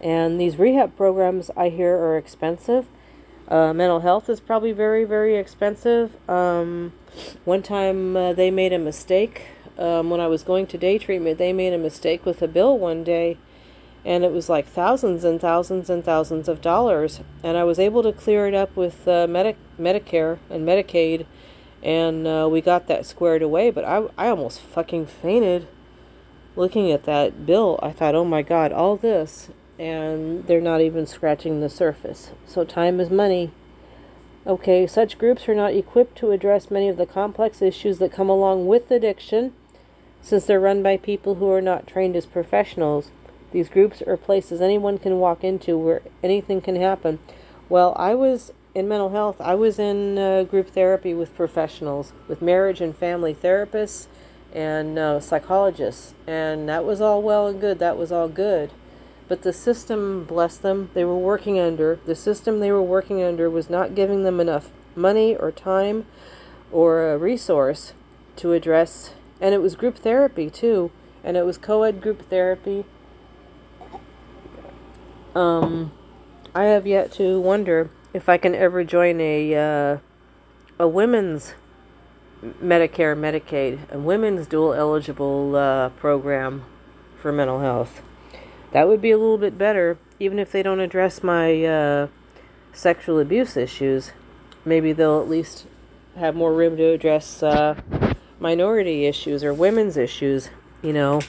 and 0.00 0.40
these 0.40 0.58
rehab 0.58 0.96
programs 0.96 1.50
I 1.56 1.70
hear 1.70 1.96
are 1.96 2.18
expensive. 2.18 2.86
Uh, 3.48 3.72
mental 3.72 4.00
health 4.00 4.28
is 4.28 4.40
probably 4.40 4.72
very, 4.72 5.04
very 5.04 5.36
expensive. 5.36 6.16
Um, 6.28 6.92
one 7.44 7.62
time 7.62 8.16
uh, 8.16 8.32
they 8.32 8.50
made 8.50 8.72
a 8.72 8.78
mistake 8.78 9.48
um, 9.78 10.10
when 10.10 10.20
I 10.20 10.26
was 10.26 10.42
going 10.42 10.66
to 10.68 10.78
day 10.78 10.98
treatment. 10.98 11.38
They 11.38 11.52
made 11.52 11.72
a 11.72 11.78
mistake 11.78 12.24
with 12.24 12.42
a 12.42 12.48
bill 12.48 12.78
one 12.78 13.04
day 13.04 13.38
and 14.04 14.22
it 14.22 14.32
was 14.32 14.48
like 14.48 14.66
thousands 14.66 15.24
and 15.24 15.40
thousands 15.40 15.88
and 15.88 16.04
thousands 16.04 16.48
of 16.48 16.60
dollars. 16.60 17.20
And 17.42 17.56
I 17.56 17.64
was 17.64 17.78
able 17.78 18.02
to 18.02 18.12
clear 18.12 18.46
it 18.46 18.54
up 18.54 18.76
with 18.76 19.08
uh, 19.08 19.26
Medicare 19.78 20.38
and 20.50 20.66
Medicaid, 20.66 21.26
and 21.82 22.26
uh, 22.26 22.48
we 22.50 22.60
got 22.60 22.86
that 22.88 23.06
squared 23.06 23.42
away. 23.42 23.70
But 23.70 23.84
I, 23.84 24.06
I 24.16 24.28
almost 24.28 24.60
fucking 24.60 25.06
fainted 25.06 25.68
looking 26.56 26.90
at 26.92 27.04
that 27.04 27.46
bill. 27.46 27.78
I 27.82 27.92
thought, 27.92 28.14
oh 28.14 28.24
my 28.24 28.42
god, 28.42 28.72
all 28.72 28.96
this, 28.96 29.50
and 29.78 30.46
they're 30.46 30.60
not 30.60 30.80
even 30.80 31.06
scratching 31.06 31.60
the 31.60 31.68
surface. 31.68 32.30
So 32.46 32.64
time 32.64 33.00
is 33.00 33.10
money. 33.10 33.50
Okay, 34.46 34.86
such 34.86 35.18
groups 35.18 35.48
are 35.48 35.54
not 35.54 35.72
equipped 35.72 36.18
to 36.18 36.30
address 36.30 36.70
many 36.70 36.88
of 36.88 36.98
the 36.98 37.06
complex 37.06 37.62
issues 37.62 37.98
that 37.98 38.12
come 38.12 38.28
along 38.28 38.66
with 38.66 38.90
addiction, 38.90 39.54
since 40.20 40.44
they're 40.44 40.60
run 40.60 40.82
by 40.82 40.96
people 40.96 41.36
who 41.36 41.50
are 41.50 41.62
not 41.62 41.86
trained 41.86 42.14
as 42.14 42.26
professionals. 42.26 43.10
These 43.52 43.68
groups 43.68 44.02
are 44.02 44.16
places 44.16 44.60
anyone 44.60 44.98
can 44.98 45.18
walk 45.18 45.44
into 45.44 45.78
where 45.78 46.02
anything 46.22 46.60
can 46.60 46.76
happen. 46.76 47.20
Well, 47.68 47.94
I 47.96 48.14
was 48.14 48.52
in 48.74 48.88
mental 48.88 49.10
health, 49.10 49.40
I 49.40 49.54
was 49.54 49.78
in 49.78 50.18
uh, 50.18 50.42
group 50.44 50.70
therapy 50.70 51.14
with 51.14 51.34
professionals, 51.36 52.12
with 52.28 52.42
marriage 52.42 52.80
and 52.80 52.96
family 52.96 53.34
therapists 53.34 54.06
and 54.52 54.98
uh, 54.98 55.20
psychologists, 55.20 56.14
and 56.26 56.68
that 56.68 56.84
was 56.84 57.00
all 57.00 57.22
well 57.22 57.46
and 57.46 57.60
good. 57.60 57.78
That 57.78 57.96
was 57.96 58.12
all 58.12 58.28
good. 58.28 58.70
But 59.26 59.42
the 59.42 59.52
system, 59.52 60.24
bless 60.24 60.56
them, 60.56 60.90
they 60.94 61.04
were 61.04 61.18
working 61.18 61.58
under, 61.58 61.98
the 62.04 62.14
system 62.14 62.60
they 62.60 62.70
were 62.70 62.82
working 62.82 63.22
under 63.22 63.48
was 63.48 63.70
not 63.70 63.94
giving 63.94 64.22
them 64.22 64.38
enough 64.40 64.70
money 64.94 65.34
or 65.34 65.50
time 65.50 66.06
or 66.70 67.12
a 67.12 67.18
resource 67.18 67.94
to 68.36 68.52
address, 68.52 69.14
and 69.40 69.54
it 69.54 69.62
was 69.62 69.76
group 69.76 69.96
therapy 69.96 70.50
too, 70.50 70.90
and 71.22 71.36
it 71.36 71.46
was 71.46 71.56
co 71.56 71.84
ed 71.84 72.00
group 72.00 72.28
therapy 72.28 72.84
um, 75.34 75.92
I 76.54 76.64
have 76.64 76.86
yet 76.86 77.12
to 77.12 77.40
wonder 77.40 77.90
if 78.14 78.28
I 78.28 78.38
can 78.38 78.54
ever 78.54 78.84
join 78.84 79.20
a 79.20 79.54
uh, 79.54 79.98
a 80.78 80.88
women's 80.88 81.54
Medicare, 82.62 83.16
Medicaid, 83.16 83.90
a 83.90 83.98
women's 83.98 84.46
dual 84.46 84.72
eligible 84.72 85.56
uh, 85.56 85.88
program 85.90 86.64
for 87.20 87.32
mental 87.32 87.60
health. 87.60 88.02
That 88.72 88.88
would 88.88 89.00
be 89.00 89.10
a 89.10 89.18
little 89.18 89.38
bit 89.38 89.58
better, 89.58 89.98
even 90.18 90.38
if 90.38 90.52
they 90.52 90.62
don't 90.62 90.80
address 90.80 91.22
my 91.22 91.64
uh, 91.64 92.08
sexual 92.72 93.18
abuse 93.18 93.56
issues. 93.56 94.12
Maybe 94.64 94.92
they'll 94.92 95.20
at 95.20 95.28
least 95.28 95.66
have 96.16 96.34
more 96.34 96.52
room 96.52 96.76
to 96.76 96.84
address 96.84 97.42
uh, 97.42 97.80
minority 98.38 99.06
issues 99.06 99.42
or 99.42 99.52
women's 99.52 99.96
issues. 99.96 100.50
You 100.82 100.92
know, 100.92 101.20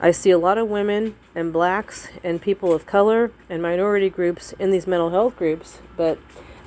I 0.00 0.12
see 0.12 0.30
a 0.30 0.38
lot 0.38 0.58
of 0.58 0.68
women 0.68 1.16
and 1.34 1.52
blacks 1.52 2.08
and 2.22 2.40
people 2.40 2.72
of 2.72 2.86
color 2.86 3.32
and 3.50 3.60
minority 3.60 4.08
groups 4.08 4.52
in 4.58 4.70
these 4.70 4.86
mental 4.86 5.10
health 5.10 5.36
groups, 5.36 5.80
but 5.96 6.18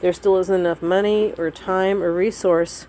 there 0.02 0.12
still 0.12 0.38
isn't 0.38 0.54
enough 0.54 0.82
money 0.82 1.34
or 1.38 1.50
time 1.50 2.04
or 2.04 2.12
resource 2.12 2.88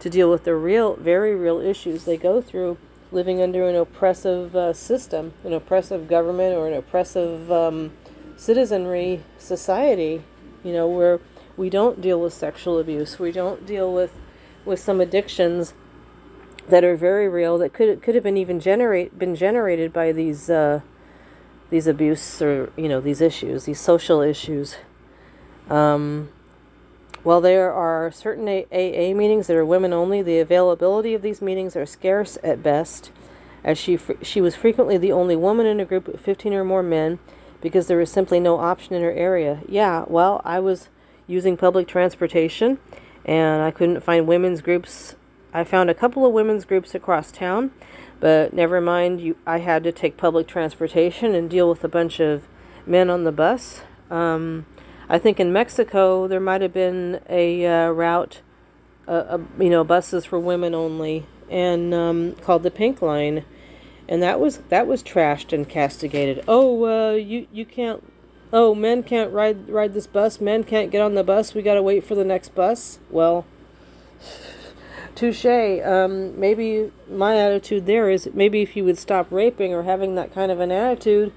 to 0.00 0.10
deal 0.10 0.30
with 0.30 0.44
the 0.44 0.54
real, 0.54 0.96
very 0.96 1.34
real 1.34 1.60
issues 1.60 2.04
they 2.04 2.18
go 2.18 2.42
through 2.42 2.76
living 3.10 3.40
under 3.40 3.68
an 3.68 3.74
oppressive 3.74 4.54
uh, 4.54 4.72
system, 4.72 5.32
an 5.44 5.52
oppressive 5.52 6.08
government, 6.08 6.54
or 6.54 6.68
an 6.68 6.74
oppressive 6.74 7.50
um, 7.50 7.92
citizenry 8.36 9.22
society, 9.38 10.22
you 10.62 10.72
know, 10.72 10.86
where 10.86 11.20
we 11.56 11.70
don't 11.70 12.00
deal 12.00 12.20
with 12.20 12.32
sexual 12.32 12.78
abuse, 12.78 13.18
we 13.18 13.32
don't 13.32 13.66
deal 13.66 13.92
with, 13.92 14.12
with 14.64 14.78
some 14.78 15.00
addictions 15.00 15.74
that 16.70 16.84
are 16.84 16.96
very 16.96 17.28
real 17.28 17.58
that 17.58 17.72
could 17.72 18.02
could 18.02 18.14
have 18.14 18.24
been 18.24 18.36
even 18.36 18.60
generate 18.60 19.18
been 19.18 19.34
generated 19.34 19.92
by 19.92 20.12
these 20.12 20.48
uh, 20.48 20.80
these 21.70 21.86
abuse 21.86 22.40
or 22.40 22.72
you 22.76 22.88
know 22.88 23.00
these 23.00 23.20
issues 23.20 23.64
these 23.64 23.80
social 23.80 24.20
issues. 24.20 24.76
Um, 25.68 26.30
while 27.22 27.42
there 27.42 27.70
are 27.70 28.10
certain 28.10 28.48
AA 28.48 29.14
meetings 29.14 29.46
that 29.46 29.56
are 29.56 29.64
women 29.64 29.92
only, 29.92 30.22
the 30.22 30.38
availability 30.38 31.12
of 31.12 31.20
these 31.20 31.42
meetings 31.42 31.76
are 31.76 31.84
scarce 31.84 32.38
at 32.42 32.62
best, 32.62 33.12
as 33.62 33.76
she 33.76 33.98
she 34.22 34.40
was 34.40 34.56
frequently 34.56 34.96
the 34.96 35.12
only 35.12 35.36
woman 35.36 35.66
in 35.66 35.80
a 35.80 35.84
group 35.84 36.08
of 36.08 36.20
15 36.20 36.54
or 36.54 36.64
more 36.64 36.82
men 36.82 37.18
because 37.60 37.86
there 37.88 37.98
was 37.98 38.10
simply 38.10 38.40
no 38.40 38.58
option 38.58 38.94
in 38.94 39.02
her 39.02 39.12
area. 39.12 39.60
Yeah, 39.68 40.04
well, 40.08 40.40
I 40.44 40.60
was 40.60 40.88
using 41.26 41.56
public 41.56 41.86
transportation 41.86 42.78
and 43.24 43.62
I 43.62 43.70
couldn't 43.70 44.00
find 44.00 44.26
women's 44.26 44.62
groups 44.62 45.14
I 45.52 45.64
found 45.64 45.90
a 45.90 45.94
couple 45.94 46.24
of 46.24 46.32
women's 46.32 46.64
groups 46.64 46.94
across 46.94 47.32
town, 47.32 47.72
but 48.20 48.52
never 48.52 48.80
mind, 48.80 49.20
you, 49.20 49.36
I 49.46 49.58
had 49.58 49.82
to 49.84 49.92
take 49.92 50.16
public 50.16 50.46
transportation 50.46 51.34
and 51.34 51.50
deal 51.50 51.68
with 51.68 51.82
a 51.82 51.88
bunch 51.88 52.20
of 52.20 52.46
men 52.86 53.10
on 53.10 53.24
the 53.24 53.32
bus. 53.32 53.82
Um, 54.10 54.66
I 55.08 55.18
think 55.18 55.40
in 55.40 55.52
Mexico 55.52 56.28
there 56.28 56.40
might 56.40 56.60
have 56.60 56.72
been 56.72 57.20
a 57.28 57.66
uh, 57.66 57.90
route, 57.90 58.42
uh, 59.08 59.10
uh, 59.10 59.38
you 59.58 59.70
know, 59.70 59.82
buses 59.82 60.24
for 60.24 60.38
women 60.38 60.74
only, 60.74 61.26
and 61.50 61.92
um, 61.92 62.34
called 62.42 62.62
the 62.62 62.70
Pink 62.70 63.02
Line, 63.02 63.44
and 64.08 64.22
that 64.22 64.38
was 64.38 64.58
that 64.68 64.86
was 64.86 65.02
trashed 65.02 65.52
and 65.52 65.68
castigated. 65.68 66.44
Oh, 66.46 66.84
uh, 66.84 67.14
you 67.14 67.48
you 67.52 67.64
can't. 67.64 68.04
Oh, 68.52 68.74
men 68.74 69.02
can't 69.02 69.32
ride 69.32 69.68
ride 69.68 69.94
this 69.94 70.06
bus. 70.06 70.40
Men 70.40 70.62
can't 70.62 70.92
get 70.92 71.00
on 71.00 71.14
the 71.14 71.24
bus. 71.24 71.54
We 71.54 71.62
got 71.62 71.74
to 71.74 71.82
wait 71.82 72.04
for 72.04 72.14
the 72.14 72.24
next 72.24 72.54
bus. 72.54 73.00
Well. 73.10 73.46
Touche. 75.14 75.44
Um, 75.84 76.38
maybe 76.38 76.90
my 77.08 77.36
attitude 77.36 77.86
there 77.86 78.10
is 78.10 78.28
maybe 78.32 78.62
if 78.62 78.76
you 78.76 78.84
would 78.84 78.98
stop 78.98 79.26
raping 79.30 79.74
or 79.74 79.82
having 79.82 80.14
that 80.14 80.32
kind 80.32 80.50
of 80.50 80.60
an 80.60 80.70
attitude, 80.72 81.32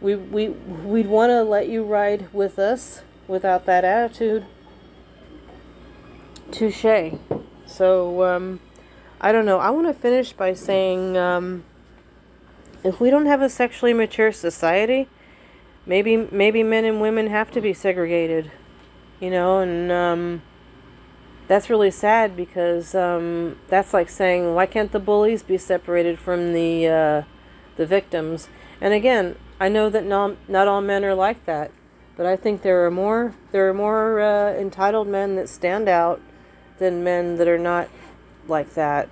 we 0.00 0.14
we 0.14 0.48
we'd 0.48 1.06
want 1.06 1.30
to 1.30 1.42
let 1.42 1.68
you 1.68 1.84
ride 1.84 2.32
with 2.32 2.58
us 2.58 3.02
without 3.26 3.66
that 3.66 3.84
attitude. 3.84 4.46
Touche. 6.50 7.18
So, 7.66 8.24
um, 8.24 8.60
I 9.20 9.32
don't 9.32 9.44
know. 9.44 9.58
I 9.58 9.70
want 9.70 9.86
to 9.86 9.94
finish 9.94 10.32
by 10.32 10.54
saying 10.54 11.16
um, 11.16 11.64
if 12.82 13.00
we 13.00 13.10
don't 13.10 13.26
have 13.26 13.42
a 13.42 13.48
sexually 13.48 13.92
mature 13.92 14.32
society, 14.32 15.08
maybe 15.84 16.16
maybe 16.16 16.62
men 16.62 16.84
and 16.84 17.00
women 17.00 17.26
have 17.26 17.50
to 17.52 17.60
be 17.60 17.72
segregated. 17.72 18.50
You 19.20 19.30
know, 19.30 19.58
and 19.58 19.90
um, 19.90 20.42
that's 21.48 21.70
really 21.70 21.90
sad 21.90 22.36
because 22.36 22.94
um, 22.94 23.58
that's 23.68 23.92
like 23.94 24.10
saying 24.10 24.54
why 24.54 24.66
can't 24.66 24.92
the 24.92 25.00
bullies 25.00 25.42
be 25.42 25.58
separated 25.58 26.18
from 26.18 26.52
the 26.52 26.86
uh, 26.86 27.22
the 27.76 27.86
victims? 27.86 28.48
And 28.80 28.94
again, 28.94 29.36
I 29.58 29.68
know 29.68 29.90
that 29.90 30.04
not 30.04 30.36
not 30.48 30.68
all 30.68 30.82
men 30.82 31.04
are 31.04 31.14
like 31.14 31.44
that, 31.46 31.72
but 32.16 32.26
I 32.26 32.36
think 32.36 32.62
there 32.62 32.84
are 32.84 32.90
more 32.90 33.34
there 33.50 33.68
are 33.68 33.74
more 33.74 34.20
uh, 34.20 34.52
entitled 34.52 35.08
men 35.08 35.34
that 35.36 35.48
stand 35.48 35.88
out 35.88 36.20
than 36.78 37.02
men 37.02 37.36
that 37.36 37.48
are 37.48 37.58
not 37.58 37.88
like 38.46 38.74
that. 38.74 39.08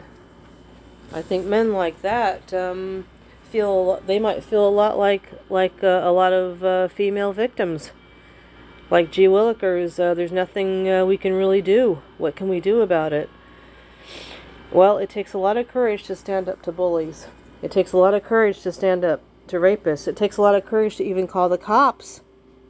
I 1.12 1.22
think 1.22 1.46
men 1.46 1.72
like 1.72 2.02
that 2.02 2.52
um, 2.52 3.06
feel 3.50 4.00
they 4.06 4.18
might 4.18 4.44
feel 4.44 4.68
a 4.68 4.70
lot 4.70 4.98
like 4.98 5.32
like 5.48 5.82
uh, 5.82 6.02
a 6.04 6.12
lot 6.12 6.34
of 6.34 6.62
uh, 6.62 6.88
female 6.88 7.32
victims. 7.32 7.92
Like 8.90 9.10
G. 9.10 9.24
Willikers, 9.24 9.98
uh, 9.98 10.14
there's 10.14 10.32
nothing 10.32 10.88
uh, 10.88 11.04
we 11.04 11.16
can 11.16 11.32
really 11.32 11.60
do. 11.60 12.02
What 12.18 12.36
can 12.36 12.48
we 12.48 12.60
do 12.60 12.80
about 12.80 13.12
it? 13.12 13.28
Well, 14.70 14.98
it 14.98 15.10
takes 15.10 15.32
a 15.32 15.38
lot 15.38 15.56
of 15.56 15.68
courage 15.68 16.04
to 16.04 16.16
stand 16.16 16.48
up 16.48 16.62
to 16.62 16.72
bullies. 16.72 17.26
It 17.62 17.70
takes 17.70 17.92
a 17.92 17.96
lot 17.96 18.14
of 18.14 18.22
courage 18.22 18.62
to 18.62 18.72
stand 18.72 19.04
up 19.04 19.22
to 19.48 19.56
rapists. 19.56 20.06
It 20.06 20.16
takes 20.16 20.36
a 20.36 20.42
lot 20.42 20.54
of 20.54 20.64
courage 20.64 20.96
to 20.96 21.04
even 21.04 21.26
call 21.26 21.48
the 21.48 21.58
cops 21.58 22.20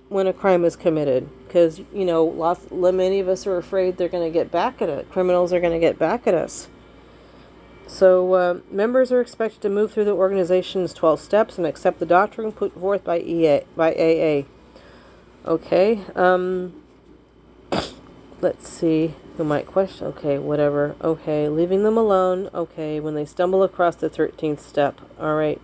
when 0.09 0.27
a 0.27 0.33
crime 0.33 0.65
is 0.65 0.77
committed 0.77 1.29
because 1.47 1.81
you 1.93 2.05
know 2.05 2.25
lots 2.25 2.71
many 2.71 3.19
of 3.19 3.29
us 3.29 3.47
are 3.47 3.57
afraid 3.57 3.97
they're 3.97 4.09
going 4.09 4.23
to 4.23 4.33
get 4.33 4.51
back 4.53 4.81
at 4.81 4.89
it 4.89 5.11
criminals 5.11 5.53
are 5.53 5.61
going 5.61 5.73
to 5.73 5.81
get 5.81 5.99
back 5.99 6.27
at 6.27 6.35
us 6.35 6.69
so 7.89 8.35
uh, 8.35 8.59
members 8.71 9.11
are 9.11 9.21
expected 9.21 9.61
to 9.61 9.69
move 9.69 9.93
through 9.93 10.05
the 10.05 10.13
organization's 10.13 10.93
12 10.93 11.21
steps 11.21 11.59
and 11.59 11.67
accept 11.67 11.99
the 11.99 12.07
doctrine 12.07 12.53
put 12.53 12.73
forth 12.79 13.03
by 13.03 13.19
EA 13.19 13.63
by 13.75 13.93
AA 13.93 14.47
okay 15.47 16.01
um, 16.15 16.73
let's 18.41 18.69
see 18.69 19.15
who 19.37 19.45
might 19.45 19.67
question 19.67 20.07
okay 20.07 20.39
whatever 20.39 20.97
okay 21.03 21.49
leaving 21.49 21.83
them 21.83 21.97
alone 21.97 22.51
okay 22.55 23.01
when 23.01 23.15
they 23.15 23.25
stumble 23.25 23.63
across 23.63 23.97
the 23.97 24.11
13th 24.11 24.61
step 24.61 25.01
all 25.19 25.35
right 25.35 25.61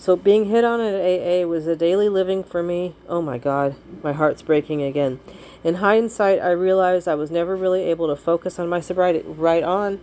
so 0.00 0.16
being 0.16 0.46
hit 0.46 0.64
on 0.64 0.80
at 0.80 0.94
AA 0.94 1.46
was 1.46 1.66
a 1.66 1.76
daily 1.76 2.08
living 2.08 2.42
for 2.42 2.62
me. 2.62 2.94
Oh 3.06 3.20
my 3.20 3.36
God, 3.36 3.76
my 4.02 4.14
heart's 4.14 4.40
breaking 4.40 4.82
again. 4.82 5.20
In 5.62 5.74
hindsight, 5.74 6.40
I 6.40 6.52
realized 6.52 7.06
I 7.06 7.16
was 7.16 7.30
never 7.30 7.54
really 7.54 7.82
able 7.82 8.08
to 8.08 8.16
focus 8.16 8.58
on 8.58 8.66
my 8.66 8.80
sobriety. 8.80 9.20
Right 9.26 9.62
on. 9.62 10.00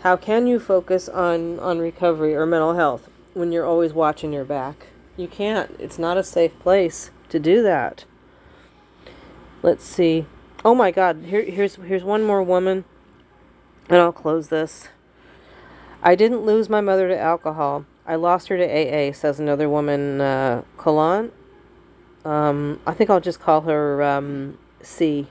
How 0.00 0.16
can 0.16 0.46
you 0.46 0.58
focus 0.58 1.06
on, 1.06 1.58
on 1.58 1.80
recovery 1.80 2.34
or 2.34 2.46
mental 2.46 2.76
health 2.76 3.10
when 3.34 3.52
you're 3.52 3.66
always 3.66 3.92
watching 3.92 4.32
your 4.32 4.46
back? 4.46 4.86
You 5.18 5.28
can't. 5.28 5.76
It's 5.78 5.98
not 5.98 6.16
a 6.16 6.24
safe 6.24 6.58
place 6.58 7.10
to 7.28 7.38
do 7.38 7.62
that. 7.62 8.06
Let's 9.62 9.84
see. 9.84 10.26
Oh 10.64 10.74
my 10.74 10.90
God, 10.90 11.24
here, 11.26 11.42
here's 11.42 11.76
here's 11.76 12.04
one 12.04 12.22
more 12.22 12.42
woman, 12.42 12.84
and 13.88 13.98
I'll 13.98 14.12
close 14.12 14.48
this. 14.48 14.88
I 16.02 16.14
didn't 16.14 16.46
lose 16.46 16.70
my 16.70 16.80
mother 16.80 17.08
to 17.08 17.18
alcohol. 17.18 17.84
I 18.06 18.14
lost 18.14 18.48
her 18.48 18.56
to 18.56 18.64
AA, 18.64 19.12
says 19.12 19.38
another 19.38 19.68
woman, 19.68 20.20
uh, 20.20 20.62
Colon. 20.78 21.32
Um, 22.24 22.80
I 22.86 22.94
think 22.94 23.10
I'll 23.10 23.20
just 23.20 23.40
call 23.40 23.62
her 23.62 24.02
um, 24.02 24.58
C. 24.82 25.28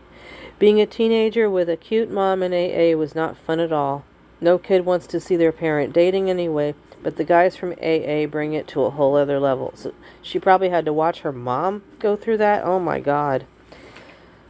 Being 0.60 0.80
a 0.80 0.86
teenager 0.86 1.50
with 1.50 1.70
a 1.70 1.78
cute 1.78 2.12
mom 2.12 2.44
in 2.44 2.54
AA 2.54 2.98
was 2.98 3.16
not 3.16 3.36
fun 3.36 3.60
at 3.60 3.72
all. 3.72 4.06
No 4.42 4.58
kid 4.58 4.86
wants 4.86 5.08
to 5.08 5.20
see 5.20 5.36
their 5.38 5.52
parent 5.52 5.92
dating 5.92 6.30
anyway, 6.30 6.76
but 7.02 7.18
the 7.18 7.24
guys 7.24 7.56
from 7.56 7.74
AA 7.82 8.26
bring 8.28 8.54
it 8.54 8.68
to 8.70 8.84
a 8.84 8.92
whole 8.92 9.16
other 9.16 9.40
level. 9.40 9.74
So 9.76 9.94
she 10.22 10.40
probably 10.40 10.70
had 10.70 10.86
to 10.86 10.94
watch 10.94 11.22
her 11.22 11.32
mom 11.32 11.84
go 11.98 12.16
through 12.16 12.38
that. 12.38 12.64
Oh 12.64 12.80
my 12.80 13.00
God. 13.00 13.46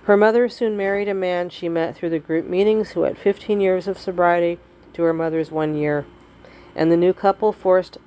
Her 0.03 0.17
mother 0.17 0.49
soon 0.49 0.75
married 0.75 1.07
a 1.07 1.13
man 1.13 1.49
she 1.49 1.69
met 1.69 1.95
through 1.95 2.09
the 2.09 2.19
group 2.19 2.47
meetings 2.47 2.91
who 2.91 3.03
had 3.03 3.17
15 3.17 3.59
years 3.59 3.87
of 3.87 3.97
sobriety 3.97 4.59
to 4.93 5.03
her 5.03 5.13
mother's 5.13 5.51
one 5.51 5.75
year. 5.75 6.05
And 6.75 6.91
the 6.91 6.97
new 6.97 7.13
couple 7.13 7.51
forced 7.51 7.97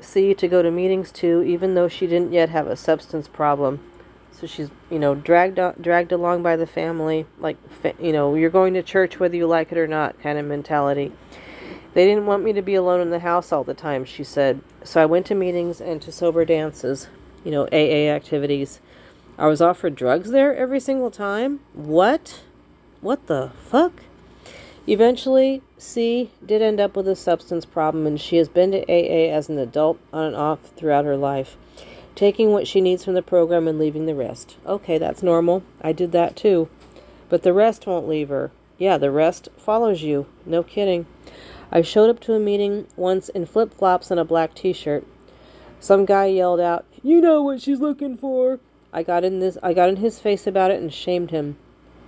C 0.00 0.34
to 0.34 0.48
go 0.48 0.62
to 0.62 0.70
meetings 0.70 1.10
too, 1.10 1.42
even 1.42 1.74
though 1.74 1.88
she 1.88 2.06
didn't 2.06 2.32
yet 2.32 2.50
have 2.50 2.66
a 2.66 2.76
substance 2.76 3.28
problem. 3.28 3.80
So 4.30 4.46
she's, 4.46 4.70
you 4.90 4.98
know, 4.98 5.14
dragged 5.14 5.60
dragged 5.80 6.12
along 6.12 6.42
by 6.42 6.56
the 6.56 6.66
family, 6.66 7.26
like, 7.38 7.56
you 8.00 8.12
know, 8.12 8.34
you're 8.34 8.50
going 8.50 8.74
to 8.74 8.82
church 8.82 9.20
whether 9.20 9.36
you 9.36 9.46
like 9.46 9.70
it 9.70 9.78
or 9.78 9.86
not, 9.86 10.20
kind 10.20 10.38
of 10.38 10.44
mentality. 10.44 11.12
They 11.94 12.06
didn't 12.06 12.26
want 12.26 12.42
me 12.42 12.52
to 12.52 12.62
be 12.62 12.74
alone 12.74 13.00
in 13.00 13.10
the 13.10 13.20
house 13.20 13.52
all 13.52 13.62
the 13.62 13.74
time, 13.74 14.04
she 14.04 14.24
said. 14.24 14.60
So 14.82 15.00
I 15.00 15.06
went 15.06 15.26
to 15.26 15.34
meetings 15.36 15.80
and 15.80 16.02
to 16.02 16.10
sober 16.10 16.44
dances, 16.44 17.06
you 17.44 17.52
know, 17.52 17.68
AA 17.72 18.10
activities. 18.12 18.80
I 19.36 19.46
was 19.46 19.60
offered 19.60 19.96
drugs 19.96 20.30
there 20.30 20.54
every 20.54 20.78
single 20.78 21.10
time. 21.10 21.60
What? 21.72 22.42
What 23.00 23.26
the 23.26 23.50
fuck? 23.68 24.02
Eventually, 24.86 25.60
C 25.76 26.30
did 26.44 26.62
end 26.62 26.78
up 26.78 26.94
with 26.94 27.08
a 27.08 27.16
substance 27.16 27.64
problem, 27.64 28.06
and 28.06 28.20
she 28.20 28.36
has 28.36 28.48
been 28.48 28.70
to 28.70 28.82
AA 28.82 29.34
as 29.34 29.48
an 29.48 29.58
adult 29.58 29.98
on 30.12 30.26
and 30.26 30.36
off 30.36 30.60
throughout 30.76 31.04
her 31.04 31.16
life, 31.16 31.56
taking 32.14 32.52
what 32.52 32.68
she 32.68 32.80
needs 32.80 33.04
from 33.04 33.14
the 33.14 33.22
program 33.22 33.66
and 33.66 33.78
leaving 33.78 34.06
the 34.06 34.14
rest. 34.14 34.56
Okay, 34.66 34.98
that's 34.98 35.22
normal. 35.22 35.64
I 35.80 35.92
did 35.92 36.12
that 36.12 36.36
too. 36.36 36.68
But 37.28 37.42
the 37.42 37.52
rest 37.52 37.86
won't 37.86 38.08
leave 38.08 38.28
her. 38.28 38.52
Yeah, 38.78 38.98
the 38.98 39.10
rest 39.10 39.48
follows 39.56 40.02
you. 40.02 40.26
No 40.46 40.62
kidding. 40.62 41.06
I 41.72 41.82
showed 41.82 42.10
up 42.10 42.20
to 42.20 42.34
a 42.34 42.40
meeting 42.40 42.86
once 42.94 43.30
in 43.30 43.46
flip 43.46 43.74
flops 43.74 44.12
and 44.12 44.20
a 44.20 44.24
black 44.24 44.54
t 44.54 44.72
shirt. 44.72 45.04
Some 45.80 46.04
guy 46.04 46.26
yelled 46.26 46.60
out, 46.60 46.84
You 47.02 47.20
know 47.20 47.42
what 47.42 47.62
she's 47.62 47.80
looking 47.80 48.16
for. 48.16 48.60
I 48.94 49.02
got 49.02 49.24
in 49.24 49.40
this 49.40 49.58
I 49.60 49.74
got 49.74 49.88
in 49.88 49.96
his 49.96 50.20
face 50.20 50.46
about 50.46 50.70
it 50.70 50.80
and 50.80 50.94
shamed 50.94 51.32
him. 51.32 51.56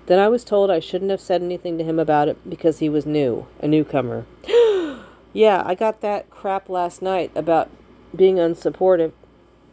Then 0.07 0.21
I 0.21 0.29
was 0.29 0.45
told 0.45 0.71
I 0.71 0.79
shouldn't 0.79 1.11
have 1.11 1.21
said 1.21 1.43
anything 1.43 1.79
to 1.79 1.85
him 1.85 1.99
about 1.99 2.29
it 2.29 2.49
because 2.49 2.79
he 2.79 2.89
was 2.89 3.05
new, 3.05 3.49
a 3.61 3.67
newcomer. 3.67 4.25
yeah, 5.33 5.65
I 5.67 5.75
got 5.75 6.01
that 6.01 6.31
crap 6.31 6.69
last 6.69 7.03
night 7.03 7.33
about 7.35 7.69
being 8.15 8.37
unsupportive. 8.37 9.11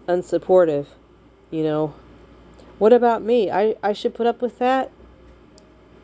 Unsupportive, 0.08 0.88
you 1.52 1.64
know. 1.64 1.94
What 2.80 2.94
about 2.94 3.22
me? 3.22 3.52
I, 3.52 3.76
I 3.84 3.94
should 3.94 4.16
put 4.16 4.26
up 4.26 4.42
with 4.42 4.58
that? 4.58 4.92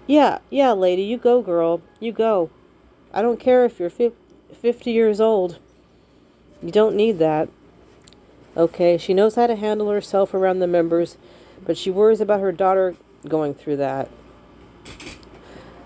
Yeah, 0.05 0.37
yeah, 0.51 0.73
lady, 0.73 1.01
you 1.01 1.17
go, 1.17 1.41
girl. 1.41 1.81
You 1.99 2.11
go. 2.11 2.51
I 3.11 3.23
don't 3.23 3.39
care 3.39 3.65
if 3.65 3.79
you're 3.79 3.89
50 3.89 4.91
years 4.91 5.19
old. 5.19 5.57
You 6.61 6.71
don't 6.71 6.95
need 6.95 7.17
that. 7.17 7.49
Okay, 8.57 8.97
she 8.97 9.13
knows 9.13 9.35
how 9.35 9.47
to 9.47 9.55
handle 9.55 9.89
herself 9.89 10.33
around 10.33 10.59
the 10.59 10.67
members, 10.67 11.17
but 11.65 11.77
she 11.77 11.89
worries 11.91 12.21
about 12.21 12.39
her 12.39 12.51
daughter 12.51 12.95
going 13.27 13.53
through 13.53 13.77
that. 13.77 14.09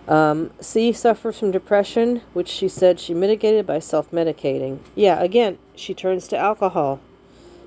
Um, 0.07 0.51
C 0.59 0.91
suffers 0.91 1.39
from 1.39 1.51
depression, 1.51 2.21
which 2.33 2.49
she 2.49 2.67
said 2.67 2.99
she 2.99 3.13
mitigated 3.13 3.65
by 3.65 3.79
self 3.79 4.11
medicating. 4.11 4.79
Yeah, 4.95 5.21
again, 5.21 5.57
she 5.75 5.93
turns 5.93 6.27
to 6.29 6.37
alcohol 6.37 6.99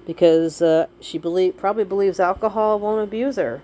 because 0.07 0.61
uh, 0.61 0.87
she 1.01 1.19
believe 1.19 1.57
probably 1.57 1.85
believes 1.85 2.21
alcohol 2.21 2.79
won't 2.79 3.03
abuse 3.03 3.37
her. 3.37 3.63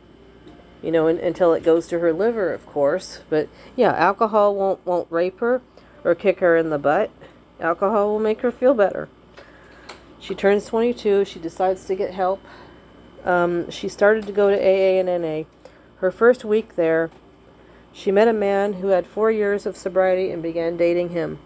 You 0.82 0.90
know, 0.90 1.06
in, 1.06 1.18
until 1.18 1.52
it 1.52 1.62
goes 1.62 1.86
to 1.88 2.00
her 2.00 2.12
liver, 2.12 2.52
of 2.52 2.66
course. 2.66 3.20
But 3.28 3.48
yeah, 3.76 3.92
alcohol 3.92 4.54
won't 4.54 4.84
won't 4.86 5.10
rape 5.10 5.40
her 5.40 5.60
or 6.02 6.14
kick 6.14 6.40
her 6.40 6.56
in 6.56 6.70
the 6.70 6.78
butt. 6.78 7.10
Alcohol 7.60 8.08
will 8.08 8.20
make 8.20 8.40
her 8.40 8.50
feel 8.50 8.74
better. 8.74 9.08
She 10.22 10.36
turns 10.36 10.66
22. 10.66 11.24
She 11.24 11.40
decides 11.40 11.84
to 11.86 11.96
get 11.96 12.14
help. 12.14 12.40
Um, 13.24 13.68
she 13.72 13.88
started 13.88 14.24
to 14.26 14.32
go 14.32 14.50
to 14.50 14.56
AA 14.56 15.00
and 15.00 15.08
NA. 15.22 15.48
Her 15.96 16.12
first 16.12 16.44
week 16.44 16.76
there, 16.76 17.10
she 17.92 18.12
met 18.12 18.28
a 18.28 18.32
man 18.32 18.74
who 18.74 18.88
had 18.88 19.04
four 19.04 19.32
years 19.32 19.66
of 19.66 19.76
sobriety 19.76 20.30
and 20.30 20.40
began 20.40 20.76
dating 20.76 21.08
him, 21.08 21.40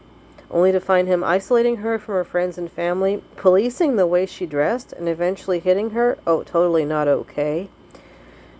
only 0.50 0.72
to 0.72 0.80
find 0.80 1.08
him 1.08 1.24
isolating 1.24 1.76
her 1.76 1.98
from 1.98 2.16
her 2.16 2.24
friends 2.24 2.58
and 2.58 2.70
family, 2.70 3.22
policing 3.36 3.96
the 3.96 4.06
way 4.06 4.26
she 4.26 4.44
dressed, 4.44 4.92
and 4.92 5.08
eventually 5.08 5.58
hitting 5.58 5.90
her. 5.90 6.18
Oh, 6.26 6.42
totally 6.42 6.84
not 6.84 7.08
okay. 7.08 7.70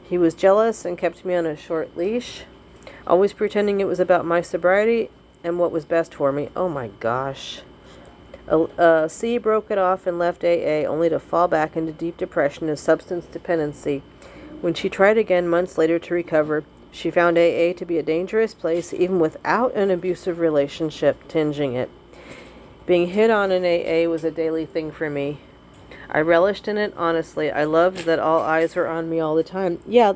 He 0.02 0.16
was 0.16 0.33
jealous 0.33 0.87
and 0.87 0.96
kept 0.96 1.26
me 1.26 1.35
on 1.35 1.44
a 1.44 1.59
short 1.59 1.94
leash, 1.94 2.44
always 3.07 3.35
pretending 3.35 3.83
it 3.83 3.87
was 3.87 4.00
about 4.00 4.24
my 4.24 4.40
sobriety 4.40 5.11
and 5.44 5.59
what 5.59 5.72
was 5.72 5.85
best 5.85 6.14
for 6.14 6.33
me. 6.33 6.48
Oh 6.57 6.70
my 6.70 6.88
gosh. 7.00 7.61
Uh, 8.49 9.09
C 9.09 9.39
broke 9.39 9.71
it 9.71 9.79
off 9.79 10.07
and 10.07 10.19
left 10.19 10.45
AA, 10.45 10.87
only 10.87 11.09
to 11.09 11.19
fall 11.19 11.49
back 11.49 11.77
into 11.77 11.93
deep 11.93 12.17
depression 12.17 12.69
and 12.69 12.79
substance 12.79 13.27
dependency. 13.27 14.03
When 14.61 14.73
she 14.73 14.89
tried 14.89 15.19
again 15.19 15.49
months 15.49 15.77
later 15.77 15.99
to 15.99 16.15
recover, 16.15 16.65
she 16.93 17.11
found 17.11 17.37
AA 17.37 17.73
to 17.75 17.85
be 17.85 17.99
a 17.99 18.03
dangerous 18.03 18.55
place 18.55 18.95
even 18.95 19.21
without 19.21 19.75
an 19.75 19.91
abusive 19.91 20.39
relationship 20.39 21.29
tinging 21.29 21.75
it. 21.75 21.91
Being 22.87 23.09
hit 23.09 23.31
on 23.31 23.51
in 23.51 23.65
AA 23.65 24.09
was 24.09 24.25
a 24.25 24.31
daily 24.31 24.65
thing 24.65 24.93
for 24.93 25.11
me. 25.11 25.39
I 26.09 26.21
relished 26.21 26.69
in 26.69 26.79
it 26.79 26.95
honestly. 26.97 27.51
I 27.51 27.65
loved 27.65 28.05
that 28.05 28.19
all 28.19 28.41
eyes 28.41 28.77
were 28.77 28.87
on 28.87 29.11
me 29.11 29.21
all 29.21 29.35
the 29.35 29.43
time. 29.43 29.81
Yeah, 29.87 30.15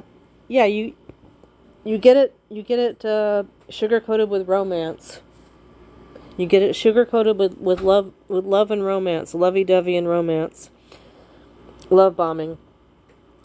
yeah, 0.49 0.65
you 0.65 0.95
you 1.85 1.99
get 1.99 2.17
it 2.17 2.35
you 2.49 2.63
get 2.63 2.79
it 2.79 3.05
uh, 3.05 3.43
sugar 3.69 4.01
coated 4.01 4.31
with 4.31 4.49
romance. 4.49 5.21
You 6.41 6.47
get 6.47 6.63
it 6.63 6.75
sugar 6.75 7.05
coated 7.05 7.39
with, 7.39 7.59
with 7.59 7.83
love 7.83 8.15
with 8.27 8.47
love 8.47 8.71
and 8.71 8.83
romance, 8.83 9.35
lovey 9.35 9.63
dovey 9.63 9.95
and 9.95 10.09
romance. 10.09 10.71
Love 11.91 12.17
bombing. 12.17 12.57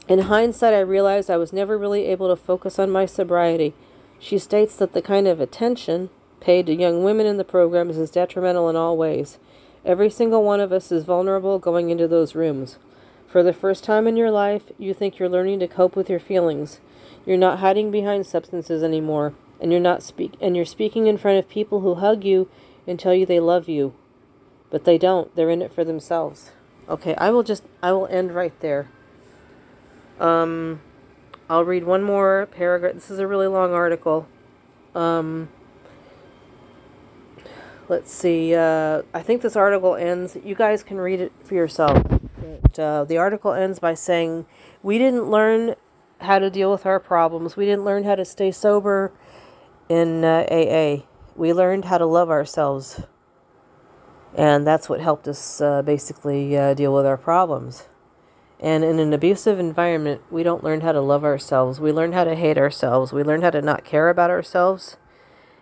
In 0.08 0.19
hindsight, 0.19 0.73
I 0.73 0.79
realized 0.79 1.29
I 1.29 1.36
was 1.36 1.51
never 1.51 1.77
really 1.77 2.05
able 2.05 2.29
to 2.29 2.38
focus 2.38 2.79
on 2.79 2.89
my 2.89 3.05
sobriety. 3.05 3.73
She 4.17 4.38
states 4.38 4.77
that 4.77 4.93
the 4.93 5.01
kind 5.01 5.27
of 5.27 5.41
attention 5.41 6.10
paid 6.39 6.67
to 6.67 6.73
young 6.73 7.03
women 7.03 7.25
in 7.25 7.36
the 7.36 7.43
programs 7.43 7.97
is 7.97 8.12
detrimental 8.12 8.69
in 8.69 8.77
all 8.77 8.95
ways. 8.95 9.39
Every 9.84 10.10
single 10.10 10.45
one 10.45 10.62
of 10.62 10.71
us 10.71 10.89
is 10.89 11.03
vulnerable 11.03 11.60
going 11.60 11.89
into 11.89 12.08
those 12.08 12.34
rooms. 12.34 12.77
For 13.27 13.43
the 13.43 13.51
first 13.51 13.84
time 13.84 14.08
in 14.08 14.15
your 14.15 14.31
life, 14.31 14.71
you 14.77 14.93
think 14.93 15.19
you're 15.19 15.27
learning 15.27 15.60
to 15.60 15.67
cope 15.67 15.97
with 15.97 16.10
your 16.10 16.21
feelings. 16.21 16.79
You're 17.25 17.36
not 17.36 17.60
hiding 17.60 17.91
behind 17.91 18.25
substances 18.25 18.84
anymore, 18.84 19.34
and 19.60 19.73
you're 19.73 19.81
not 19.81 20.01
speak 20.01 20.36
and 20.39 20.55
you're 20.55 20.63
speaking 20.63 21.08
in 21.08 21.17
front 21.17 21.39
of 21.39 21.49
people 21.49 21.81
who 21.81 21.95
hug 21.95 22.23
you 22.23 22.49
and 22.88 23.00
tell 23.00 23.13
you 23.13 23.26
they 23.26 23.39
love 23.39 23.67
you. 23.67 23.93
But 24.69 24.86
they 24.86 24.98
don't. 24.98 25.34
They're 25.36 25.50
in 25.50 25.62
it 25.62 25.71
for 25.71 25.84
themselves. 25.84 26.52
Okay, 26.89 27.15
I 27.15 27.30
will 27.32 27.43
just 27.43 27.63
I 27.82 27.91
will 27.91 28.08
end 28.08 28.34
right 28.34 28.58
there. 28.60 28.89
Um 30.19 30.82
I'll 31.50 31.63
read 31.63 31.84
one 31.84 32.04
more 32.04 32.48
paragraph. 32.52 32.93
This 32.95 33.12
is 33.12 33.19
a 33.19 33.28
really 33.28 33.48
long 33.48 33.74
article. 33.74 34.28
Um 34.93 35.50
let's 37.88 38.12
see. 38.12 38.56
Uh, 38.56 39.04
I 39.13 39.21
think 39.21 39.41
this 39.41 39.56
article 39.56 39.95
ends. 39.95 40.38
You 40.43 40.56
guys 40.56 40.84
can 40.84 40.98
read 40.98 41.21
it 41.21 41.32
for 41.43 41.54
yourself. 41.54 42.04
But, 42.62 42.80
uh, 42.80 43.04
the 43.04 43.17
article 43.17 43.54
ends 43.54 43.80
by 43.80 43.93
saying, 43.93 44.45
"We 44.82 44.98
didn't 44.98 45.30
learn 45.30 45.76
how 46.21 46.39
to 46.39 46.50
deal 46.50 46.71
with 46.71 46.86
our 46.86 47.00
problems. 47.00 47.56
We 47.56 47.65
didn't 47.65 47.86
learn 47.86 48.04
how 48.04 48.15
to 48.15 48.26
stay 48.26 48.52
sober 48.52 49.12
in 49.89 50.24
uh, 50.24 50.45
AA. 50.50 51.04
We 51.36 51.54
learned 51.54 51.86
how 51.86 51.98
to 51.98 52.06
love 52.06 52.30
ourselves. 52.30 53.02
And 54.34 54.65
that's 54.65 54.89
what 54.89 55.00
helped 55.00 55.28
us 55.28 55.62
uh, 55.62 55.82
basically 55.82 56.58
uh, 56.58 56.74
deal 56.74 56.93
with 56.93 57.06
our 57.06 57.17
problems. 57.17 57.88
And 58.60 58.84
in 58.84 59.00
an 59.00 59.13
abusive 59.13 59.60
environment, 59.60 60.21
we 60.32 60.43
don't 60.43 60.63
learn 60.63 60.82
how 60.82 60.93
to 60.93 61.02
love 61.02 61.24
ourselves. 61.24 61.80
We 61.80 61.91
learn 61.91 62.13
how 62.13 62.24
to 62.24 62.36
hate 62.36 62.58
ourselves. 62.58 63.12
We 63.12 63.24
learn 63.24 63.41
how 63.41 63.50
to 63.52 63.62
not 63.62 63.84
care 63.84 64.10
about 64.10 64.30
ourselves. 64.30 64.98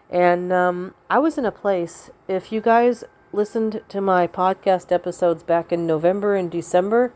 And 0.10 0.54
um, 0.54 0.94
I 1.10 1.18
was 1.18 1.38
in 1.38 1.46
a 1.46 1.52
place, 1.52 2.12
if 2.28 2.52
you 2.52 2.62
guys 2.62 3.04
listened 3.32 3.82
to 3.90 4.00
my 4.00 4.28
podcast 4.28 4.92
episodes 4.92 5.42
back 5.42 5.72
in 5.72 5.88
November 5.88 6.36
and 6.36 6.52
December, 6.52 7.14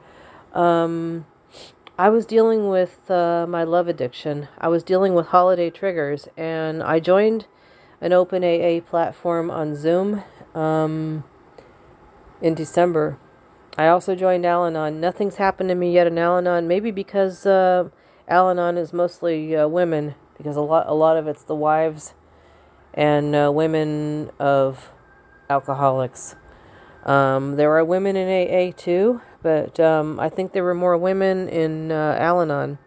um, 0.53 1.27
I 1.97 2.09
was 2.09 2.25
dealing 2.25 2.69
with 2.69 3.09
uh, 3.09 3.45
my 3.47 3.63
love 3.63 3.87
addiction. 3.87 4.47
I 4.57 4.67
was 4.67 4.83
dealing 4.83 5.13
with 5.13 5.27
holiday 5.27 5.69
triggers, 5.69 6.27
and 6.35 6.81
I 6.81 6.99
joined 6.99 7.45
an 8.01 8.13
open 8.13 8.43
AA 8.43 8.79
platform 8.81 9.49
on 9.49 9.75
Zoom 9.75 10.23
um, 10.53 11.23
in 12.41 12.53
December. 12.53 13.17
I 13.77 13.87
also 13.87 14.15
joined 14.15 14.45
Al 14.45 14.65
Anon. 14.65 14.99
Nothing's 14.99 15.35
happened 15.35 15.69
to 15.69 15.75
me 15.75 15.93
yet 15.93 16.07
in 16.07 16.17
Al 16.17 16.37
Anon, 16.37 16.67
maybe 16.67 16.91
because 16.91 17.45
uh, 17.45 17.89
Al 18.27 18.49
Anon 18.49 18.77
is 18.77 18.91
mostly 18.91 19.55
uh, 19.55 19.67
women, 19.67 20.15
because 20.37 20.55
a 20.55 20.61
lot, 20.61 20.87
a 20.87 20.93
lot 20.93 21.17
of 21.17 21.27
it's 21.27 21.43
the 21.43 21.55
wives 21.55 22.13
and 22.93 23.35
uh, 23.35 23.51
women 23.53 24.31
of 24.39 24.91
alcoholics. 25.49 26.35
Um, 27.05 27.55
there 27.55 27.71
are 27.77 27.85
women 27.85 28.15
in 28.15 28.27
AA 28.27 28.73
too, 28.75 29.21
but 29.41 29.79
um, 29.79 30.19
I 30.19 30.29
think 30.29 30.51
there 30.51 30.63
were 30.63 30.73
more 30.73 30.97
women 30.97 31.47
in 31.47 31.91
uh, 31.91 32.17
Al 32.19 32.41
Anon. 32.41 32.79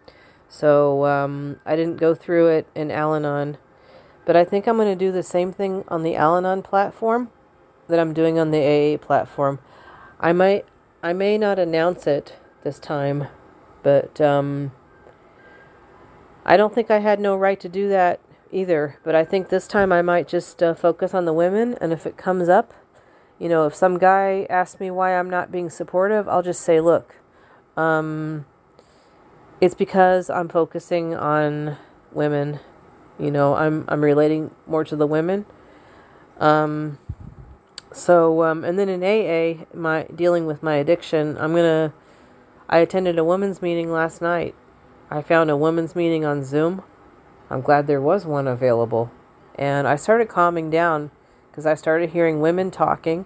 So 0.49 1.05
um, 1.05 1.59
I 1.65 1.77
didn't 1.77 1.97
go 1.97 2.13
through 2.13 2.49
it 2.49 2.67
in 2.75 2.91
Al 2.91 3.15
Anon. 3.15 3.57
But 4.25 4.35
I 4.35 4.43
think 4.43 4.67
I'm 4.67 4.77
going 4.77 4.87
to 4.87 5.05
do 5.05 5.11
the 5.11 5.23
same 5.23 5.51
thing 5.51 5.83
on 5.87 6.03
the 6.03 6.15
Al 6.15 6.37
Anon 6.37 6.61
platform 6.61 7.29
that 7.87 7.99
I'm 7.99 8.13
doing 8.13 8.37
on 8.39 8.51
the 8.51 8.59
AA 8.59 8.97
platform. 8.97 9.59
I 10.19 10.33
might, 10.33 10.65
I 11.01 11.13
may 11.13 11.37
not 11.37 11.59
announce 11.59 12.07
it 12.07 12.37
this 12.63 12.79
time, 12.79 13.27
but 13.83 14.21
um, 14.21 14.71
I 16.45 16.57
don't 16.57 16.73
think 16.73 16.91
I 16.91 16.99
had 16.99 17.19
no 17.19 17.35
right 17.35 17.59
to 17.59 17.69
do 17.69 17.89
that 17.89 18.19
either. 18.51 18.99
But 19.03 19.15
I 19.15 19.23
think 19.23 19.49
this 19.49 19.67
time 19.67 19.91
I 19.91 20.01
might 20.01 20.27
just 20.27 20.61
uh, 20.61 20.73
focus 20.73 21.13
on 21.13 21.25
the 21.25 21.33
women, 21.33 21.75
and 21.81 21.91
if 21.91 22.05
it 22.05 22.17
comes 22.17 22.49
up, 22.49 22.73
you 23.39 23.49
know, 23.49 23.65
if 23.65 23.73
some 23.73 23.97
guy 23.97 24.45
asks 24.49 24.79
me 24.79 24.91
why 24.91 25.17
I'm 25.17 25.29
not 25.29 25.51
being 25.51 25.69
supportive, 25.71 26.27
I'll 26.29 26.43
just 26.43 26.61
say, 26.61 26.79
look, 26.79 27.15
um, 27.75 28.45
it's 29.59 29.73
because 29.73 30.29
I'm 30.29 30.47
focusing 30.47 31.15
on 31.15 31.77
women. 32.11 32.59
You 33.21 33.29
know, 33.29 33.55
I'm 33.55 33.85
I'm 33.87 34.03
relating 34.03 34.49
more 34.65 34.83
to 34.83 34.95
the 34.95 35.05
women. 35.05 35.45
Um, 36.39 36.97
so 37.93 38.41
um, 38.43 38.63
and 38.63 38.79
then 38.79 38.89
in 38.89 39.03
AA, 39.03 39.65
my 39.75 40.07
dealing 40.13 40.47
with 40.47 40.63
my 40.63 40.75
addiction, 40.75 41.37
I'm 41.37 41.53
gonna. 41.53 41.93
I 42.67 42.79
attended 42.79 43.19
a 43.19 43.23
women's 43.23 43.61
meeting 43.61 43.91
last 43.91 44.21
night. 44.21 44.55
I 45.11 45.21
found 45.21 45.51
a 45.51 45.57
women's 45.57 45.95
meeting 45.95 46.25
on 46.25 46.43
Zoom. 46.43 46.81
I'm 47.49 47.61
glad 47.61 47.85
there 47.85 48.01
was 48.01 48.25
one 48.25 48.47
available, 48.47 49.11
and 49.53 49.87
I 49.87 49.97
started 49.97 50.27
calming 50.27 50.71
down 50.71 51.11
because 51.51 51.67
I 51.67 51.75
started 51.75 52.11
hearing 52.11 52.39
women 52.41 52.71
talking 52.71 53.25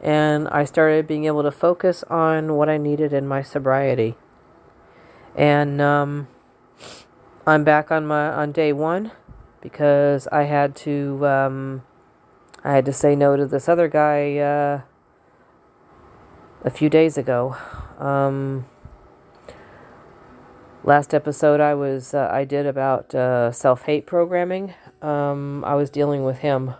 and 0.00 0.48
I 0.48 0.64
started 0.64 1.06
being 1.06 1.24
able 1.24 1.42
to 1.42 1.50
focus 1.50 2.02
on 2.04 2.54
what 2.54 2.68
I 2.68 2.78
needed 2.78 3.12
in 3.12 3.26
my 3.26 3.42
sobriety. 3.42 4.14
And 5.34 5.80
um, 5.80 6.28
I'm 7.46 7.64
back 7.64 7.90
on 7.90 8.06
my 8.06 8.28
on 8.28 8.52
day 8.52 8.72
one 8.72 9.12
because 9.60 10.26
I 10.28 10.44
had 10.44 10.76
to 10.76 11.26
um, 11.26 11.82
I 12.64 12.72
had 12.72 12.84
to 12.86 12.92
say 12.92 13.16
no 13.16 13.36
to 13.36 13.46
this 13.46 13.68
other 13.68 13.88
guy 13.88 14.38
uh, 14.38 14.80
a 16.62 16.70
few 16.70 16.88
days 16.88 17.18
ago. 17.18 17.56
Um, 17.98 18.66
last 20.84 21.14
episode 21.14 21.60
I 21.60 21.74
was 21.74 22.14
uh, 22.14 22.28
I 22.32 22.44
did 22.44 22.66
about 22.66 23.14
uh, 23.14 23.52
self 23.52 23.82
hate 23.82 24.06
programming. 24.06 24.74
Um, 25.02 25.64
I 25.64 25.74
was 25.74 25.90
dealing 25.90 26.24
with 26.24 26.38
him 26.38 26.74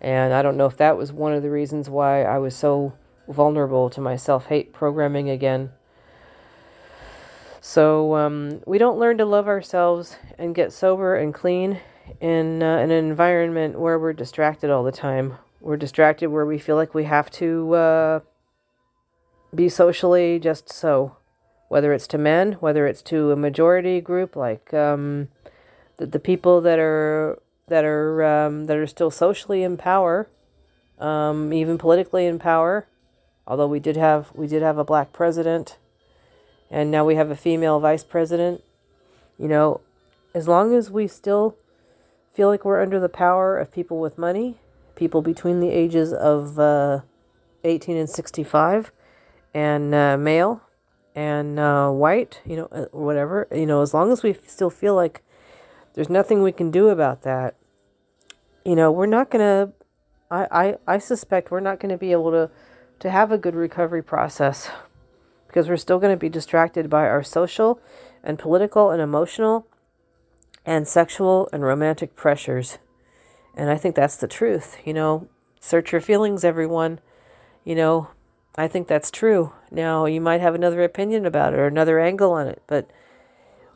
and 0.00 0.32
I 0.32 0.42
don't 0.42 0.56
know 0.56 0.66
if 0.66 0.76
that 0.76 0.96
was 0.96 1.12
one 1.12 1.32
of 1.32 1.42
the 1.42 1.50
reasons 1.50 1.88
why 1.88 2.22
I 2.22 2.38
was 2.38 2.54
so 2.54 2.92
vulnerable 3.28 3.90
to 3.90 4.00
my 4.00 4.16
self 4.16 4.46
hate 4.46 4.72
programming 4.72 5.30
again. 5.30 5.70
So 7.66 8.14
um, 8.14 8.62
we 8.64 8.78
don't 8.78 8.96
learn 8.96 9.18
to 9.18 9.24
love 9.24 9.48
ourselves 9.48 10.18
and 10.38 10.54
get 10.54 10.72
sober 10.72 11.16
and 11.16 11.34
clean 11.34 11.80
in, 12.20 12.62
uh, 12.62 12.76
an 12.76 12.92
environment 12.92 13.76
where 13.76 13.98
we're 13.98 14.12
distracted 14.12 14.70
all 14.70 14.84
the 14.84 14.92
time. 14.92 15.34
We're 15.60 15.76
distracted 15.76 16.28
where 16.28 16.46
we 16.46 16.58
feel 16.58 16.76
like 16.76 16.94
we 16.94 17.02
have 17.04 17.28
to 17.32 17.74
uh, 17.74 18.20
be 19.52 19.68
socially 19.68 20.38
just 20.38 20.72
so, 20.72 21.16
whether 21.68 21.92
it's 21.92 22.06
to 22.06 22.18
men, 22.18 22.52
whether 22.60 22.86
it's 22.86 23.02
to 23.02 23.32
a 23.32 23.36
majority 23.36 24.00
group 24.00 24.36
like 24.36 24.72
um, 24.72 25.26
the, 25.96 26.06
the 26.06 26.20
people 26.20 26.60
that 26.60 26.78
are 26.78 27.42
that 27.66 27.84
are 27.84 28.22
um, 28.22 28.66
that 28.66 28.76
are 28.76 28.86
still 28.86 29.10
socially 29.10 29.64
in 29.64 29.76
power, 29.76 30.30
um, 31.00 31.52
even 31.52 31.78
politically 31.78 32.26
in 32.26 32.38
power. 32.38 32.86
Although 33.44 33.66
we 33.66 33.80
did 33.80 33.96
have 33.96 34.30
we 34.36 34.46
did 34.46 34.62
have 34.62 34.78
a 34.78 34.84
black 34.84 35.12
president, 35.12 35.78
and 36.70 36.90
now 36.90 37.04
we 37.04 37.14
have 37.14 37.30
a 37.30 37.36
female 37.36 37.80
vice 37.80 38.04
president. 38.04 38.62
You 39.38 39.48
know, 39.48 39.80
as 40.34 40.48
long 40.48 40.74
as 40.74 40.90
we 40.90 41.06
still 41.06 41.56
feel 42.32 42.48
like 42.48 42.64
we're 42.64 42.82
under 42.82 43.00
the 43.00 43.08
power 43.08 43.58
of 43.58 43.72
people 43.72 44.00
with 44.00 44.18
money, 44.18 44.56
people 44.94 45.22
between 45.22 45.60
the 45.60 45.70
ages 45.70 46.12
of 46.12 46.58
uh, 46.58 47.00
18 47.64 47.96
and 47.96 48.08
65, 48.08 48.92
and 49.54 49.94
uh, 49.94 50.18
male 50.18 50.60
and 51.14 51.58
uh, 51.58 51.90
white, 51.90 52.42
you 52.44 52.56
know, 52.56 52.68
uh, 52.70 52.84
whatever, 52.92 53.48
you 53.50 53.64
know, 53.64 53.80
as 53.80 53.94
long 53.94 54.12
as 54.12 54.22
we 54.22 54.34
still 54.46 54.68
feel 54.68 54.94
like 54.94 55.22
there's 55.94 56.10
nothing 56.10 56.42
we 56.42 56.52
can 56.52 56.70
do 56.70 56.90
about 56.90 57.22
that. 57.22 57.54
You 58.66 58.76
know, 58.76 58.92
we're 58.92 59.06
not 59.06 59.30
going 59.30 59.40
to, 59.40 59.72
I, 60.30 60.46
I, 60.50 60.76
I 60.86 60.98
suspect 60.98 61.50
we're 61.50 61.60
not 61.60 61.80
going 61.80 61.90
to 61.90 61.96
be 61.96 62.12
able 62.12 62.30
to, 62.32 62.50
to 62.98 63.10
have 63.10 63.32
a 63.32 63.38
good 63.38 63.54
recovery 63.54 64.02
process 64.02 64.70
because 65.56 65.70
we're 65.70 65.76
still 65.78 65.98
going 65.98 66.12
to 66.12 66.18
be 66.18 66.28
distracted 66.28 66.90
by 66.90 67.08
our 67.08 67.22
social 67.22 67.80
and 68.22 68.38
political 68.38 68.90
and 68.90 69.00
emotional 69.00 69.66
and 70.66 70.86
sexual 70.86 71.48
and 71.50 71.62
romantic 71.62 72.14
pressures. 72.14 72.76
And 73.56 73.70
I 73.70 73.78
think 73.78 73.94
that's 73.94 74.16
the 74.16 74.28
truth. 74.28 74.76
You 74.84 74.92
know, 74.92 75.28
search 75.58 75.92
your 75.92 76.02
feelings, 76.02 76.44
everyone. 76.44 77.00
You 77.64 77.74
know, 77.74 78.08
I 78.54 78.68
think 78.68 78.86
that's 78.86 79.10
true. 79.10 79.54
Now, 79.70 80.04
you 80.04 80.20
might 80.20 80.42
have 80.42 80.54
another 80.54 80.84
opinion 80.84 81.24
about 81.24 81.54
it 81.54 81.58
or 81.58 81.66
another 81.66 82.00
angle 82.00 82.32
on 82.32 82.48
it, 82.48 82.62
but 82.66 82.90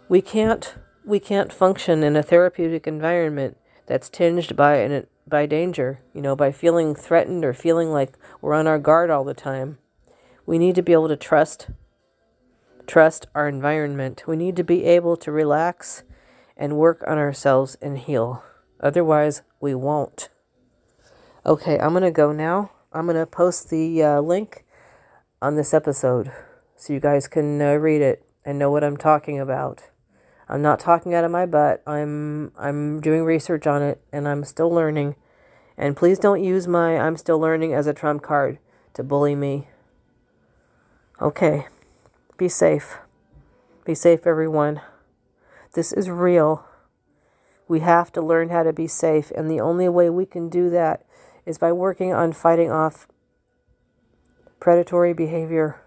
we 0.06 0.20
can't 0.20 0.74
we 1.06 1.18
can't 1.18 1.50
function 1.50 2.02
in 2.02 2.14
a 2.14 2.22
therapeutic 2.22 2.86
environment 2.86 3.56
that's 3.86 4.10
tinged 4.10 4.54
by 4.54 4.76
an, 4.76 5.06
by 5.26 5.46
danger, 5.46 6.02
you 6.12 6.20
know, 6.20 6.36
by 6.36 6.52
feeling 6.52 6.94
threatened 6.94 7.42
or 7.42 7.54
feeling 7.54 7.90
like 7.90 8.18
we're 8.42 8.52
on 8.52 8.66
our 8.66 8.78
guard 8.78 9.08
all 9.08 9.24
the 9.24 9.32
time. 9.32 9.78
We 10.50 10.58
need 10.58 10.74
to 10.74 10.82
be 10.82 10.92
able 10.92 11.06
to 11.06 11.16
trust 11.16 11.68
trust 12.88 13.28
our 13.36 13.46
environment. 13.46 14.24
We 14.26 14.34
need 14.34 14.56
to 14.56 14.64
be 14.64 14.82
able 14.82 15.16
to 15.18 15.30
relax 15.30 16.02
and 16.56 16.76
work 16.76 17.04
on 17.06 17.18
ourselves 17.18 17.76
and 17.80 17.96
heal. 17.96 18.42
Otherwise, 18.80 19.42
we 19.60 19.76
won't. 19.76 20.28
Okay, 21.46 21.78
I'm 21.78 21.92
going 21.92 22.02
to 22.02 22.10
go 22.10 22.32
now. 22.32 22.72
I'm 22.92 23.06
going 23.06 23.16
to 23.16 23.26
post 23.26 23.70
the 23.70 24.02
uh, 24.02 24.20
link 24.22 24.64
on 25.40 25.54
this 25.54 25.72
episode 25.72 26.32
so 26.74 26.92
you 26.92 26.98
guys 26.98 27.28
can 27.28 27.62
uh, 27.62 27.74
read 27.74 28.02
it 28.02 28.28
and 28.44 28.58
know 28.58 28.72
what 28.72 28.82
I'm 28.82 28.96
talking 28.96 29.38
about. 29.38 29.84
I'm 30.48 30.62
not 30.62 30.80
talking 30.80 31.14
out 31.14 31.22
of 31.22 31.30
my 31.30 31.46
butt. 31.46 31.80
I'm 31.86 32.50
I'm 32.58 33.00
doing 33.00 33.22
research 33.22 33.68
on 33.68 33.82
it 33.82 34.02
and 34.12 34.26
I'm 34.26 34.42
still 34.42 34.68
learning. 34.68 35.14
And 35.78 35.96
please 35.96 36.18
don't 36.18 36.42
use 36.42 36.66
my 36.66 36.98
I'm 36.98 37.16
still 37.16 37.38
learning 37.38 37.72
as 37.72 37.86
a 37.86 37.94
trump 37.94 38.24
card 38.24 38.58
to 38.94 39.04
bully 39.04 39.36
me. 39.36 39.69
Okay. 41.20 41.66
Be 42.38 42.48
safe. 42.48 42.96
Be 43.84 43.94
safe 43.94 44.26
everyone. 44.26 44.80
This 45.74 45.92
is 45.92 46.08
real. 46.08 46.64
We 47.68 47.80
have 47.80 48.10
to 48.12 48.22
learn 48.22 48.48
how 48.48 48.62
to 48.62 48.72
be 48.72 48.86
safe 48.86 49.30
and 49.36 49.50
the 49.50 49.60
only 49.60 49.88
way 49.88 50.08
we 50.08 50.24
can 50.24 50.48
do 50.48 50.70
that 50.70 51.04
is 51.44 51.58
by 51.58 51.72
working 51.72 52.12
on 52.14 52.32
fighting 52.32 52.70
off 52.70 53.06
predatory 54.58 55.12
behavior 55.12 55.80